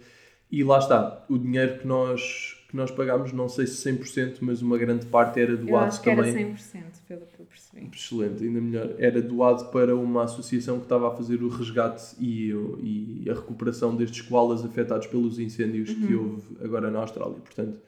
[0.52, 4.62] E lá está, o dinheiro que nós que nós pagámos, não sei se 100%, mas
[4.62, 6.30] uma grande parte era doado eu acho que também.
[6.30, 7.90] Era 100%, pelo que eu percebi.
[7.94, 8.96] Excelente, ainda melhor.
[8.98, 12.50] Era doado para uma associação que estava a fazer o resgate e,
[12.82, 16.08] e a recuperação destes koalas afetados pelos incêndios uhum.
[16.08, 17.36] que houve agora na Austrália.
[17.36, 17.80] Portanto,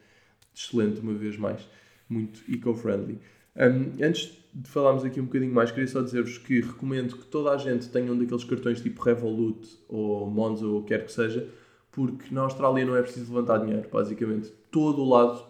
[0.54, 1.68] excelente, uma vez mais.
[2.08, 3.18] Muito eco-friendly.
[3.56, 7.50] Um, antes de falarmos aqui um bocadinho mais, queria só dizer-vos que recomendo que toda
[7.50, 11.48] a gente tenha um daqueles cartões tipo Revolut ou Monzo ou quer que seja,
[11.90, 14.52] porque na Austrália não é preciso levantar dinheiro, basicamente.
[14.70, 15.44] Todo o lado,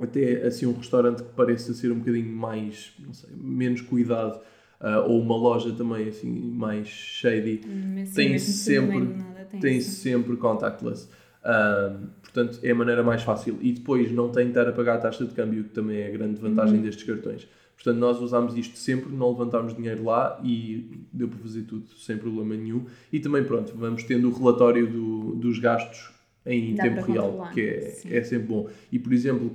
[0.00, 4.40] até assim um restaurante que pareça ser um bocadinho mais, não sei, menos cuidado,
[4.80, 9.14] uh, ou uma loja também assim mais shady, hum, tem sempre,
[9.60, 11.08] tem sempre contactless.
[11.42, 13.58] Uh, portanto, é a maneira mais fácil.
[13.60, 16.06] E depois não tem de estar a pagar a taxa de câmbio, que também é
[16.06, 16.82] a grande vantagem uhum.
[16.82, 17.48] destes cartões.
[17.82, 22.16] Portanto, nós usámos isto sempre, não levantámos dinheiro lá e deu para fazer tudo sem
[22.16, 22.86] problema nenhum.
[23.12, 26.12] E também, pronto, vamos tendo o relatório do, dos gastos
[26.46, 28.68] em Dá tempo real, que é, é sempre bom.
[28.90, 29.50] E, por exemplo,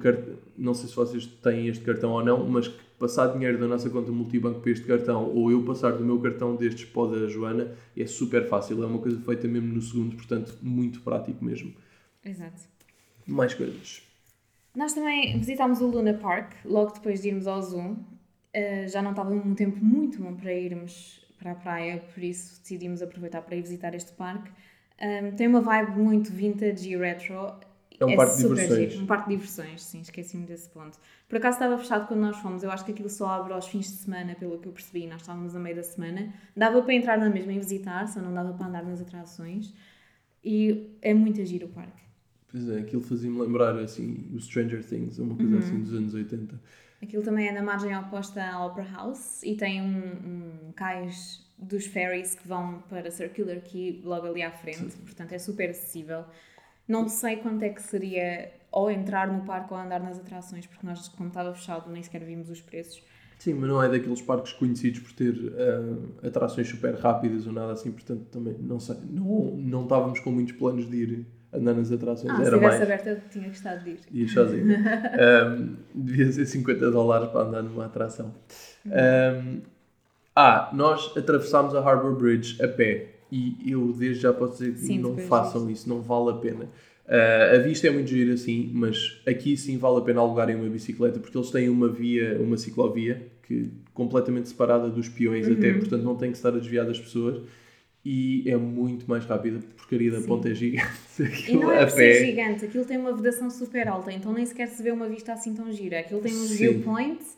[0.58, 2.68] não sei se vocês têm este cartão ou não, mas
[3.00, 6.56] passar dinheiro da nossa conta multibanco para este cartão ou eu passar do meu cartão
[6.56, 8.84] destes para o da Joana é super fácil.
[8.84, 11.74] É uma coisa feita mesmo no segundo, portanto, muito prático mesmo.
[12.26, 12.64] Exato.
[13.26, 14.02] Mais coisas.
[14.76, 17.96] Nós também visitámos o Luna Park logo depois de irmos ao Zoom.
[18.58, 22.60] Uh, já não estava um tempo muito bom para irmos para a praia, por isso
[22.62, 24.50] decidimos aproveitar para ir visitar este parque.
[25.00, 27.36] Um, tem uma vibe muito vintage e retro.
[28.00, 28.92] É um é parque de diversões.
[28.92, 29.04] Giro.
[29.04, 30.98] Um parque de diversões, sim, esqueci-me desse ponto.
[31.30, 33.86] Por acaso estava fechado quando nós fomos, eu acho que aquilo só abre aos fins
[33.86, 36.34] de semana, pelo que eu percebi, nós estávamos a meio da semana.
[36.56, 39.74] Dava para entrar na mesma e visitar, só não dava para andar nas atrações.
[40.44, 42.02] E é muito giro o parque.
[42.50, 45.60] Pois é, aquilo fazia-me lembrar assim, o Stranger Things, uma coisa uhum.
[45.60, 46.60] assim dos anos 80.
[47.02, 51.86] Aquilo também é na margem oposta à Opera House e tem um, um cais dos
[51.86, 55.02] ferries que vão para Circular Quay logo ali à frente, Sim.
[55.04, 56.26] portanto é super acessível.
[56.88, 60.86] Não sei quanto é que seria ou entrar no parque ou andar nas atrações, porque
[60.86, 63.04] nós, como estava fechado, nem sequer vimos os preços.
[63.40, 67.74] Sim, mas não é daqueles parques conhecidos por ter uh, atrações super rápidas ou nada
[67.74, 71.26] assim, portanto também não sei, não, não estávamos com muitos planos de ir
[71.58, 72.32] andar nas atrações.
[72.32, 72.82] Ah, era se tivesse mais...
[72.82, 74.00] aberto eu tinha gostado de ir.
[74.12, 74.66] Ia sozinho.
[75.60, 78.34] um, devia ser 50 dólares para andar numa atração.
[78.86, 79.62] Um,
[80.36, 84.80] ah, nós atravessámos a Harbour Bridge a pé e eu desde já posso dizer que
[84.80, 86.66] sim, não façam isso, não vale a pena.
[87.06, 90.70] Uh, a vista é muito gira assim, mas aqui sim vale a pena alugarem uma
[90.70, 95.54] bicicleta porque eles têm uma via, uma ciclovia que completamente separada dos peões uhum.
[95.54, 97.42] até, portanto não tem que estar a desviar das pessoas
[98.10, 100.28] e é muito mais rápida, a porcaria da Sim.
[100.28, 100.88] ponta é gigante.
[101.52, 104.70] e não é por ser gigante, aquilo tem uma vedação super alta, então nem sequer
[104.70, 106.00] se vê uma vista assim tão gira.
[106.00, 106.56] Aquilo tem uns Sim.
[106.56, 107.38] viewpoints,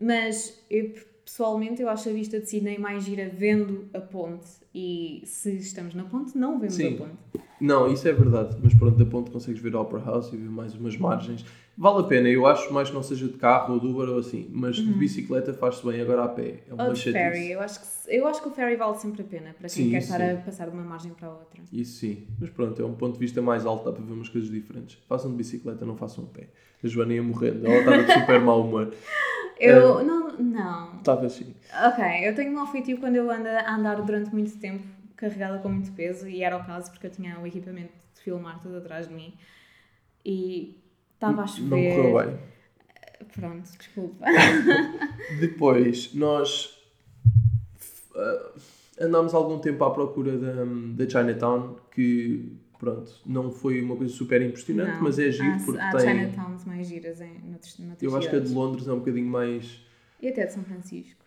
[0.00, 0.92] mas eu
[1.24, 5.94] pessoalmente eu acho a vista de Sydney mais gira vendo a ponte e se estamos
[5.94, 6.94] na ponte não vemos Sim.
[6.94, 7.44] a ponte.
[7.60, 10.50] Não, isso é verdade, mas pronto, da ponte consegues ver a Opera House e ver
[10.50, 11.44] mais umas margens.
[11.80, 14.18] Vale a pena, eu acho mais que não seja de carro ou de Uber ou
[14.18, 16.64] assim, mas de bicicleta faz-se bem agora a pé.
[16.68, 17.86] É uma Ou de ferry, eu acho, que,
[18.16, 20.36] eu acho que o ferry vale sempre a pena para quem Sim, quer estar a
[20.36, 20.42] sim.
[20.44, 21.62] passar de uma margem para a outra.
[21.72, 24.28] Isso sim, mas pronto, é um ponto de vista mais alto, dá para ver umas
[24.28, 24.98] coisas diferentes.
[25.08, 26.48] Façam de bicicleta, não façam a pé.
[26.82, 28.92] A Joana ia morrendo, ela estava de super mau humor.
[29.60, 30.96] Eu, não, não.
[30.98, 31.54] Estava assim.
[31.86, 34.84] Ok, eu tenho um feitio quando eu ando a andar durante muito tempo
[35.16, 38.60] carregada com muito peso e era o caso porque eu tinha o equipamento de filmar
[38.60, 39.34] tudo atrás de mim
[40.24, 40.80] e
[41.18, 41.96] estava a Não chover.
[41.96, 42.38] correu bem.
[43.34, 44.24] Pronto, desculpa.
[45.40, 46.78] Depois, nós
[48.14, 48.52] ah,
[49.00, 54.40] andámos algum tempo à procura da, da Chinatown, que pronto, não foi uma coisa super
[54.40, 56.00] impressionante, Não, mas é giro há, porque há tem.
[56.30, 58.52] Chinatowns mais giras em noutros, noutras Eu acho que a de.
[58.52, 59.80] Londres é um bocadinho mais.
[60.20, 61.20] E até de São Francisco.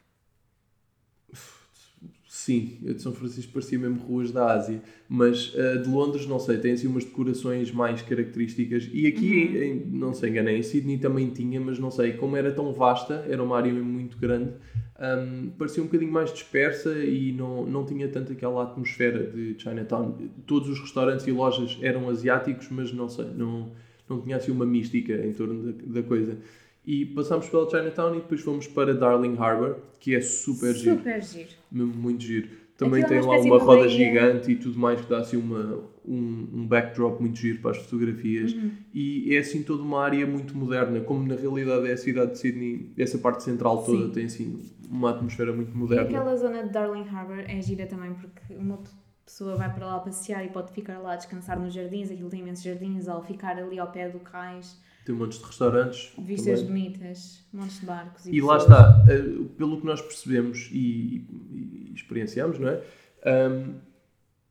[2.34, 6.39] Sim, a de São Francisco parecia mesmo ruas da Ásia, mas a de Londres, não
[6.39, 8.89] sei, tem assim umas decorações mais características.
[8.94, 9.63] E aqui, Uhum.
[9.63, 13.26] em- não sei, enganei, em Sydney também tinha, mas não sei, como era tão vasta,
[13.28, 14.54] era uma área muito grande,
[14.98, 20.15] hum, parecia um bocadinho mais dispersa e não, não tinha tanto aquela atmosfera de Chinatown.
[20.48, 23.74] Todos os restaurantes e lojas eram asiáticos, mas não sei, não,
[24.10, 26.38] não tinha assim uma mística em torno da, da coisa.
[26.86, 31.22] E passámos pela Chinatown e depois fomos para Darling Harbour, que é super giro Super
[31.22, 31.50] giro.
[31.72, 32.50] mesmo muito giro.
[32.76, 35.84] Também Aquilo é tem lá uma roda gigante e tudo mais que dá assim uma,
[36.04, 38.54] um, um backdrop muito giro para as fotografias.
[38.54, 38.72] Uhum.
[38.91, 42.39] E é assim toda uma área muito moderna, como na realidade é a cidade de
[42.39, 44.12] Sydney, essa parte central toda Sim.
[44.12, 46.06] tem assim uma atmosfera muito E moderna.
[46.08, 48.89] aquela zona de Darling Harbour é gira também porque uma pe-
[49.24, 52.63] pessoa vai para lá passear e pode ficar lá descansar nos jardins, aquilo tem imensos
[52.63, 56.12] jardins, ou ficar ali ao pé do cais, Tem montes de restaurantes.
[56.20, 56.90] vistas também.
[56.90, 61.88] bonitas, montes de barcos e, E lá está, eh, pelo que nós percebemos e, e-
[61.90, 62.84] e experienciamos, não é?
[63.26, 63.74] Ahm,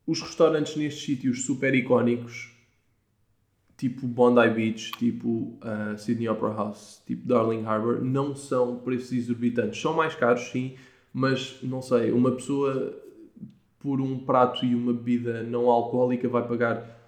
[0.07, 2.51] os restaurantes nestes sítios super icónicos,
[3.77, 9.81] tipo Bondi Beach, tipo ah, Sydney Opera House, tipo Darling Harbour, não são preços exorbitantes.
[9.81, 10.75] São mais caros, sim,
[11.13, 12.95] mas não sei, uma pessoa
[13.79, 16.99] por um prato e uma bebida não alcoólica vai pagar,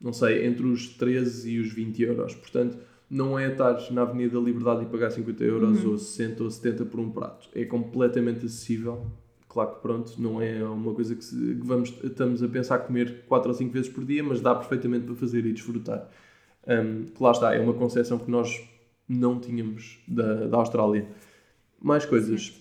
[0.00, 2.34] não sei, entre os 13 e os 20 euros.
[2.34, 2.78] Portanto,
[3.12, 6.86] não é estar na Avenida da Liberdade e pagar 50 euros ou 60 ou 70
[6.86, 7.48] por um prato.
[7.54, 9.06] É completamente acessível.
[9.48, 13.24] Claro que pronto, não é uma coisa que, se- que vamos, estamos a pensar comer
[13.26, 16.08] 4 ou 5 vezes por dia, mas dá perfeitamente para fazer e desfrutar.
[16.66, 18.66] Um, que lá está, é uma concepção que nós
[19.06, 21.06] não tínhamos da, da Austrália.
[21.80, 22.58] Mais coisas.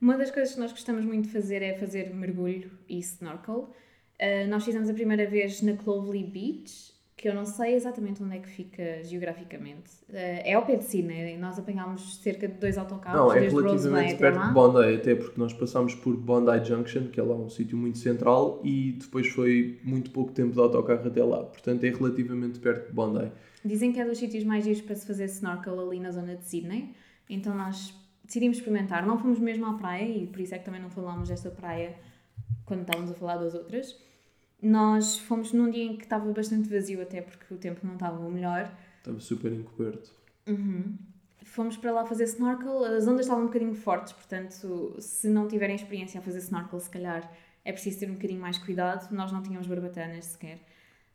[0.00, 3.68] Uma das coisas que nós gostamos muito de fazer é fazer mergulho e snorkel.
[4.18, 8.36] Uh, nós fizemos a primeira vez na Clovelly Beach, que eu não sei exatamente onde
[8.36, 9.90] é que fica geograficamente.
[10.08, 14.14] Uh, é ao pé de Sydney, nós apanhámos cerca de dois autocarros Não, é relativamente
[14.14, 17.76] perto de Bondi, até porque nós passámos por Bondi Junction, que é lá um sítio
[17.76, 21.42] muito central, e depois foi muito pouco tempo de autocarro até lá.
[21.42, 23.32] Portanto, é relativamente perto de Bondi.
[23.64, 26.44] Dizem que é dos sítios mais giros para se fazer snorkel ali na zona de
[26.44, 26.94] Sydney,
[27.28, 27.92] então nós
[28.24, 29.04] decidimos experimentar.
[29.04, 31.96] Não fomos mesmo à praia e por isso é que também não falámos desta praia
[32.64, 34.06] quando estávamos a falar das outras.
[34.60, 38.18] Nós fomos num dia em que estava bastante vazio, até porque o tempo não estava
[38.24, 38.70] o melhor.
[38.98, 40.10] Estava super encoberto.
[41.44, 45.76] Fomos para lá fazer snorkel, as ondas estavam um bocadinho fortes, portanto, se não tiverem
[45.76, 47.30] experiência a fazer snorkel, se calhar
[47.64, 49.12] é preciso ter um bocadinho mais cuidado.
[49.14, 50.58] Nós não tínhamos barbatanas sequer.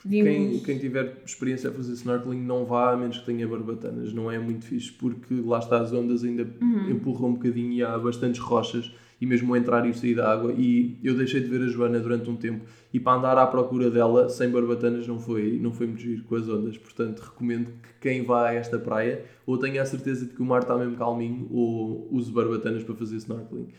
[0.01, 0.65] Quem, Vimos...
[0.65, 4.13] quem tiver experiência a fazer snorkeling não vá a menos que tenha barbatanas.
[4.13, 6.89] Não é muito fixe porque lá está as ondas ainda Uhum.
[6.91, 8.91] empurram um bocadinho e há bastantes rochas
[9.23, 10.51] e mesmo o entrar e o sair da água.
[10.51, 13.89] E eu deixei de ver a Joana durante um tempo e para andar à procura
[13.89, 16.77] dela sem barbatanas não foi, não foi muito giro com as ondas.
[16.77, 20.45] Portanto, recomendo que quem vá a esta praia ou tenha a certeza de que o
[20.45, 23.69] mar está mesmo calminho ou use barbatanas para fazer snorkeling.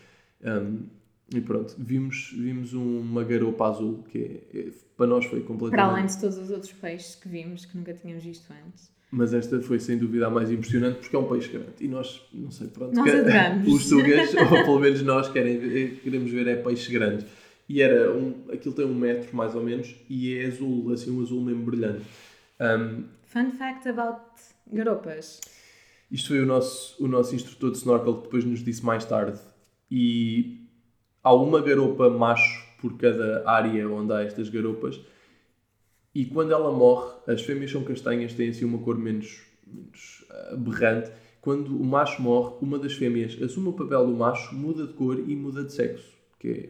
[0.43, 0.79] Um,
[1.35, 5.85] e pronto, vimos, vimos uma garopa azul que é- é- para nós foi completamente.
[5.85, 8.94] Para além de todos os outros peixes que vimos, que nunca tínhamos visto antes.
[9.15, 11.71] Mas esta foi sem dúvida a mais impressionante porque é um peixe grande.
[11.79, 12.93] E nós, não sei, pronto.
[12.93, 13.69] Nós que-.
[13.69, 17.25] Os sugas, ou pelo menos nós, querem, queremos ver é peixes grandes.
[17.69, 21.21] E era um, aquilo tem um metro mais ou menos e é azul, assim, um
[21.21, 22.03] azul mesmo brilhante.
[22.59, 24.21] Um, Fun fact about
[24.71, 25.39] garopas.
[26.11, 29.39] isto foi o nosso, o nosso instrutor de snorkel que depois nos disse mais tarde.
[29.89, 30.67] E
[31.23, 34.99] há uma garopa macho por cada área onde há estas garopas.
[36.15, 41.11] E quando ela morre, as fêmeas são castanhas, têm assim uma cor menos, menos aberrante.
[41.41, 45.19] Quando o macho morre, uma das fêmeas assume o papel do macho, muda de cor
[45.19, 46.15] e muda de sexo.
[46.39, 46.69] Que é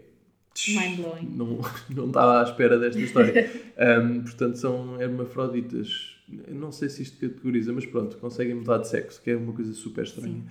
[0.67, 1.29] Mind-blowing.
[1.35, 1.59] não,
[1.95, 3.49] não estava à espera desta história.
[3.77, 6.17] Um, portanto, são hermafroditas.
[6.49, 9.73] Não sei se isto categoriza, mas pronto, conseguem mudar de sexo, que é uma coisa
[9.73, 10.43] super estranha.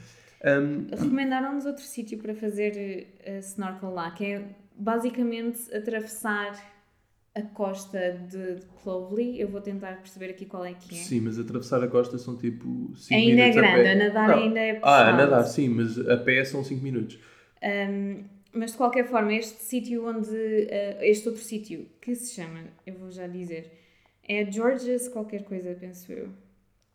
[0.45, 6.74] Um, Recomendaram-nos outro sítio para fazer uh, snorkel lá, que é basicamente atravessar
[7.35, 9.41] a costa de, de Clovelly.
[9.41, 10.99] Eu vou tentar perceber aqui qual é que é.
[10.99, 13.93] Sim, mas atravessar a costa são tipo 5 Ainda é minutos a grande, pé.
[13.93, 14.39] a nadar Não.
[14.43, 15.11] ainda é Ah, puxado.
[15.11, 17.19] a nadar, sim, mas a pé são 5 minutos.
[17.63, 20.29] Um, mas de qualquer forma, este sítio onde.
[20.31, 23.71] uh, este outro sítio, que se chama, eu vou já dizer,
[24.29, 26.29] é George's qualquer coisa, penso eu.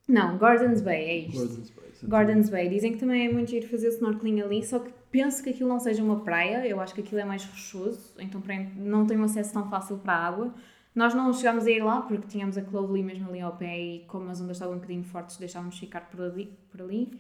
[0.08, 1.38] Não, Gordons Bay, é isto.
[1.38, 2.10] Gordon's Bay, exatamente.
[2.10, 2.70] Gordons Bay.
[2.70, 5.80] Dizem que também é muito giro fazer snorkeling ali, só que penso que aquilo não
[5.80, 8.41] seja uma praia, eu acho que aquilo é mais rochoso, então
[8.76, 10.53] não tem um acesso tão fácil para a água.
[10.95, 13.99] Nós não chegámos a ir lá porque tínhamos a Clovelly mesmo ali ao pé e
[14.07, 17.12] como as ondas estavam um bocadinho fortes deixávamos ficar por ali, por ali.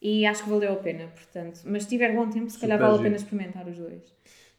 [0.00, 1.62] E acho que valeu a pena, portanto.
[1.64, 4.02] Mas se tiver bom tempo, se calhar Super vale a pena experimentar os dois.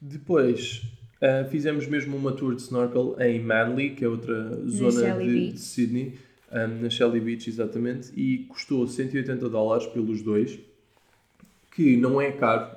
[0.02, 0.82] Depois
[1.22, 5.60] ah, fizemos mesmo uma tour de snorkel em Manly, que é outra zona de, de
[5.60, 6.18] Sydney,
[6.52, 10.60] ah, na Shelly Beach, exatamente, e custou 180 dólares pelos dois,
[11.76, 12.68] que não é caro,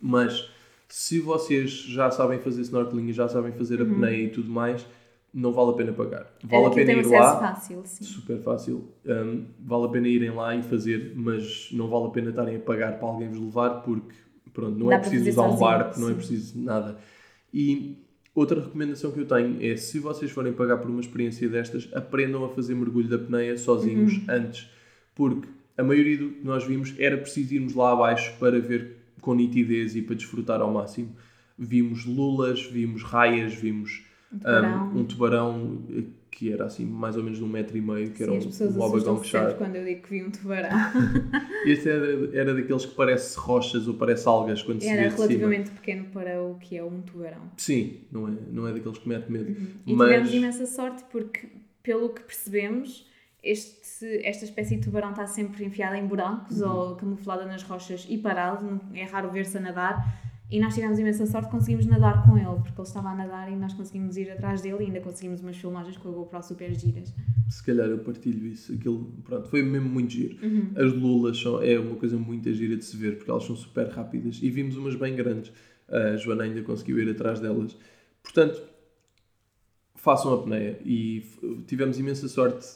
[0.00, 0.48] mas
[0.88, 4.86] se vocês já sabem fazer snorkeling e já sabem fazer a apneia e tudo mais,
[5.34, 6.26] não vale a pena pagar.
[6.42, 7.08] Vale a Aquilo pena Uhum.
[7.08, 8.04] ir lá, fácil, sim.
[8.04, 12.30] super fácil, um, vale a pena irem lá e fazer, mas não vale a pena
[12.30, 14.14] estarem a pagar para alguém vos levar, porque
[14.54, 16.16] pronto, não Dá é preciso usar um barco, não é sim.
[16.16, 16.96] preciso nada.
[17.52, 17.96] E
[18.34, 22.44] outra recomendação que eu tenho é, se vocês forem pagar por uma experiência destas, aprendam
[22.44, 24.24] a fazer mergulho da apneia sozinhos Uhum.
[24.28, 24.68] antes,
[25.14, 25.46] porque
[25.78, 29.96] a maioria do que nós vimos era preciso irmos lá abaixo para ver com nitidez
[29.96, 31.14] e para desfrutar ao máximo.
[31.58, 34.92] Vimos lulas, vimos raias, vimos Um tubarão.
[34.94, 35.82] um, um tubarão
[36.30, 38.78] que era assim mais ou menos de um metro e meio, que Sim, era um,
[38.78, 39.58] um obagão shark.
[39.58, 40.70] quando eu digo que vi um tubarão.
[41.66, 45.70] Este era, era daqueles que parece rochas ou parece algas quando se vê Era relativamente
[45.70, 47.50] pequeno para o que é um tubarão.
[47.56, 49.56] Sim, não é, não é daqueles que mete medo.
[49.86, 51.48] E Mas tivemos imensa sorte porque,
[51.82, 53.04] pelo que percebemos,
[53.50, 56.70] este, esta espécie de tubarão está sempre enfiada em buracos Uhum.
[56.70, 60.28] ou camuflada nas rochas e parado, é raro ver-se a nadar.
[60.50, 63.54] E nós tivemos imensa sorte, conseguimos nadar com ele, porque ele estava a nadar e
[63.56, 67.12] nós conseguimos ir atrás dele e ainda conseguimos umas filmagens com a GoPro super giras.
[67.50, 68.72] se calhar eu partilho isso.
[68.72, 70.38] Aquilo, pronto, foi mesmo muito giro.
[70.42, 70.70] Uhum.
[70.74, 73.88] As lulas são, é uma coisa muito gira de se ver porque elas são super
[73.88, 75.52] rápidas e vimos umas bem grandes.
[75.86, 77.76] A Joana ainda conseguiu ir atrás delas.
[78.22, 78.62] Portanto,
[80.00, 81.22] façam a apneia e
[81.66, 82.66] tivemos imensa sorte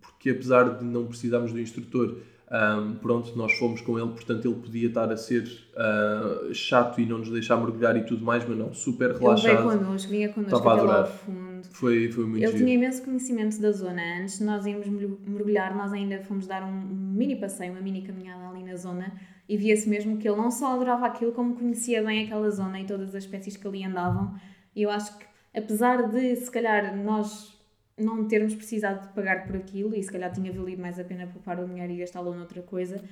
[0.00, 2.18] porque apesar de não precisarmos do instrutor,
[2.50, 5.44] ahm, pronto, nós fomos com ele, portanto ele podia estar a ser
[5.76, 9.34] ah, chato e não nos deixar mergulhar e tudo mais, mas não, super Ele veio
[9.34, 9.62] relaxado.
[9.78, 11.16] connosco, vinha connosco Estava a até lá ao adorar.
[11.18, 11.62] fundo.
[11.72, 12.58] Foi, foi muito Ele giro.
[12.64, 14.02] tinha imenso conhecimento da zona.
[14.20, 18.02] Antes de nós irmos mergu- mergulhar, nós ainda fomos dar um mini passeio, uma mini
[18.02, 19.12] caminhada ali na zona
[19.48, 22.84] e via-se mesmo que ele não só adorava aquilo, como conhecia bem aquela zona e
[22.86, 24.34] todas as espécies que ali andavam.
[24.74, 25.24] E eu acho que,
[25.54, 27.52] apesar de se calhar nós
[27.98, 31.26] não termos precisado de pagar por aquilo e se calhar tinha valido mais a pena
[31.26, 33.02] poupar o dinheiro e gastá-lo noutra coisa,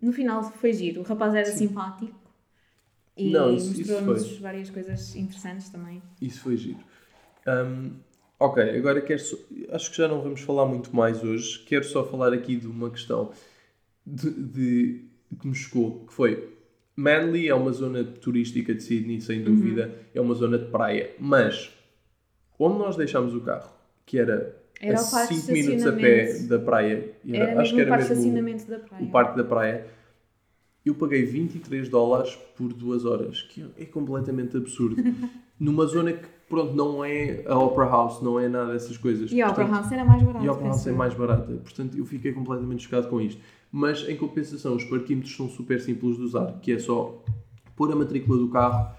[0.00, 1.00] no final foi giro.
[1.02, 1.68] O rapaz era Sim.
[1.68, 2.18] simpático
[3.16, 6.02] e mostrou-nos várias coisas interessantes também.
[6.20, 6.78] Isso foi giro.
[7.46, 7.92] Hum,
[8.38, 9.36] ok, agora quero só,
[9.70, 11.60] acho que já não vamos falar muito mais hoje.
[11.64, 13.32] Quero só falar aqui de uma questão
[14.06, 15.04] de, de-
[15.40, 16.53] que me chocou, que foi
[16.96, 19.44] Manly é uma zona turística de Sydney, sem Uhum.
[19.46, 21.72] dúvida, é uma zona de praia, mas
[22.58, 23.70] onde nós deixámos o carro,
[24.06, 27.60] que era, Era a o parque de 5 minutos a pé da praia, Era, era-
[27.62, 29.04] acho que era mesmo o- estacionamento da praia.
[29.04, 29.86] o parque da praia,
[30.84, 34.96] eu paguei 23 dólares por duas horas, que é completamente absurdo.
[35.58, 39.30] Numa zona que, pronto, não é a Opera House, não é nada dessas coisas.
[39.32, 40.44] E a Opera House era mais barato.
[40.44, 41.52] e a Opera House é mais barata.
[41.54, 43.40] Portanto, eu fiquei completamente chocado com isto.
[43.70, 47.22] Mas, em compensação, os parquímetros são super simples de usar, que é só
[47.74, 48.94] pôr a matrícula do carro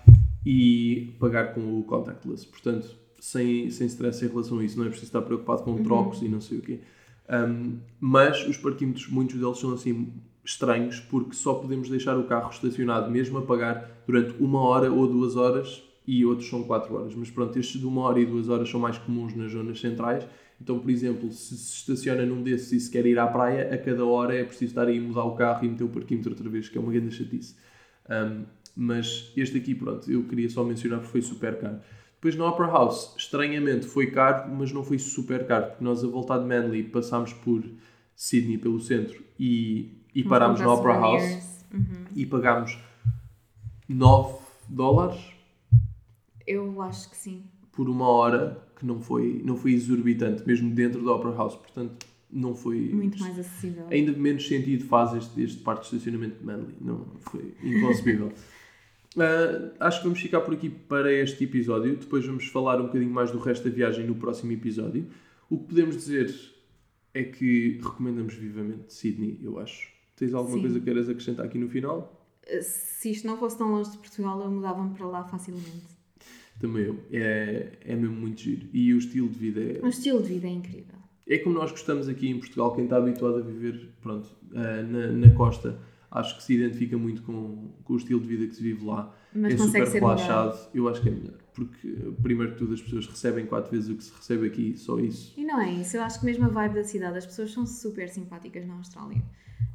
[0.45, 2.45] e pagar com o contactless.
[2.45, 4.77] Portanto, sem, sem stress em relação a isso.
[4.77, 6.81] Não é preciso estar preocupado com trocos e não sei o quê.
[7.29, 12.51] Um, mas os parquímetros, muitos deles são assim estranhos, porque só podemos deixar o carro
[12.51, 17.15] estacionado mesmo a pagar durante uma hora ou duas horas e outros são quatro horas.
[17.15, 20.25] Mas pronto, estes de uma hora e duas horas são mais comuns nas zonas centrais.
[20.61, 23.77] Então, por exemplo, se se estaciona num desses e se quer ir à praia, a
[23.77, 26.49] cada hora é preciso estar aí a mudar o carro e meter o parquímetro outra
[26.49, 27.55] vez, que é uma grande chatice.
[28.09, 28.45] Um,
[28.75, 31.79] mas este aqui, pronto, eu queria só mencionar porque foi super caro.
[32.15, 36.07] Depois na Opera House, estranhamente, foi caro, mas não foi super caro, porque nós a
[36.07, 37.63] voltar de Manly passámos por
[38.15, 41.55] Sydney, pelo centro, e, e parámos na Opera House.
[41.73, 42.05] Uhum.
[42.15, 42.79] e pagámos
[43.89, 44.37] 9
[44.69, 45.34] dólares
[46.45, 47.43] Eu acho que sim.
[47.71, 52.05] por uma hora, que não foi, não foi exorbitante, mesmo dentro da Opera House, portanto
[52.31, 52.89] não foi...
[52.89, 53.87] Muito mais acessível.
[53.89, 56.75] Ainda menos sentido faz este, este parque de estacionamento de Manly.
[56.81, 58.31] Não, foi inconcebível.
[59.17, 61.95] Ah, acho que vamos ficar por aqui para este episódio.
[61.95, 65.07] Depois vamos falar um bocadinho mais do resto da viagem no próximo episódio.
[65.49, 66.33] O que podemos dizer
[67.13, 69.89] é que recomendamos vivamente Sydney, eu acho.
[70.15, 70.61] Tens alguma Sim.
[70.61, 72.29] coisa que queiras acrescentar aqui no final?
[72.43, 75.94] Uh, Se isto não fosse tão longe de Portugal, eu mudava-me para lá facilmente.
[76.59, 76.99] Também eu.
[77.11, 78.67] É, é mesmo muito giro.
[78.73, 79.79] E o estilo de vida é.
[79.83, 80.95] O estilo de vida é incrível.
[81.27, 85.07] É como nós gostamos aqui em Portugal, quem está habituado a viver pronto, eh, na,
[85.11, 85.79] na costa,
[86.11, 89.13] acho que se identifica muito com, com o estilo de vida que se vive lá.
[89.33, 91.33] Mas é super ser relaxado, eu acho que é melhor.
[91.53, 91.87] Porque,
[92.21, 95.33] primeiro que tudo, as pessoas recebem quatro vezes o que se recebe aqui, só isso.
[95.35, 97.65] E não é isso, eu acho que mesmo a vibe da cidade, as pessoas são
[97.65, 99.21] super simpáticas na Austrália.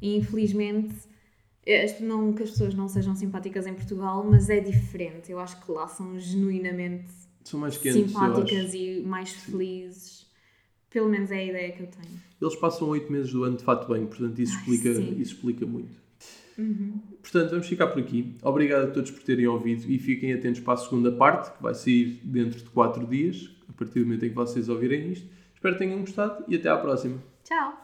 [0.01, 1.09] E infelizmente, eh,
[2.01, 5.31] não que as pessoas não sejam simpáticas em Portugal, mas é diferente.
[5.31, 7.11] Eu acho que lá são genuinamente
[7.81, 10.29] quentes, simpáticas e mais felizes.
[10.89, 12.19] Pelo menos é a ideia que eu tenho.
[12.41, 16.01] Eles passam oito meses do ano de fato bem, portanto isso explica, isso explica muito.
[16.57, 16.99] Uhum.
[17.21, 18.35] Portanto, vamos ficar por aqui.
[18.41, 21.73] Obrigado a todos por terem ouvido e fiquem atentos para a segunda parte, que vai
[21.73, 25.27] sair dentro de quatro dias, a partir do momento em que vocês ouvirem isto.
[25.55, 27.17] Espero que tenham gostado e até à próxima.
[27.43, 27.77] Tchau!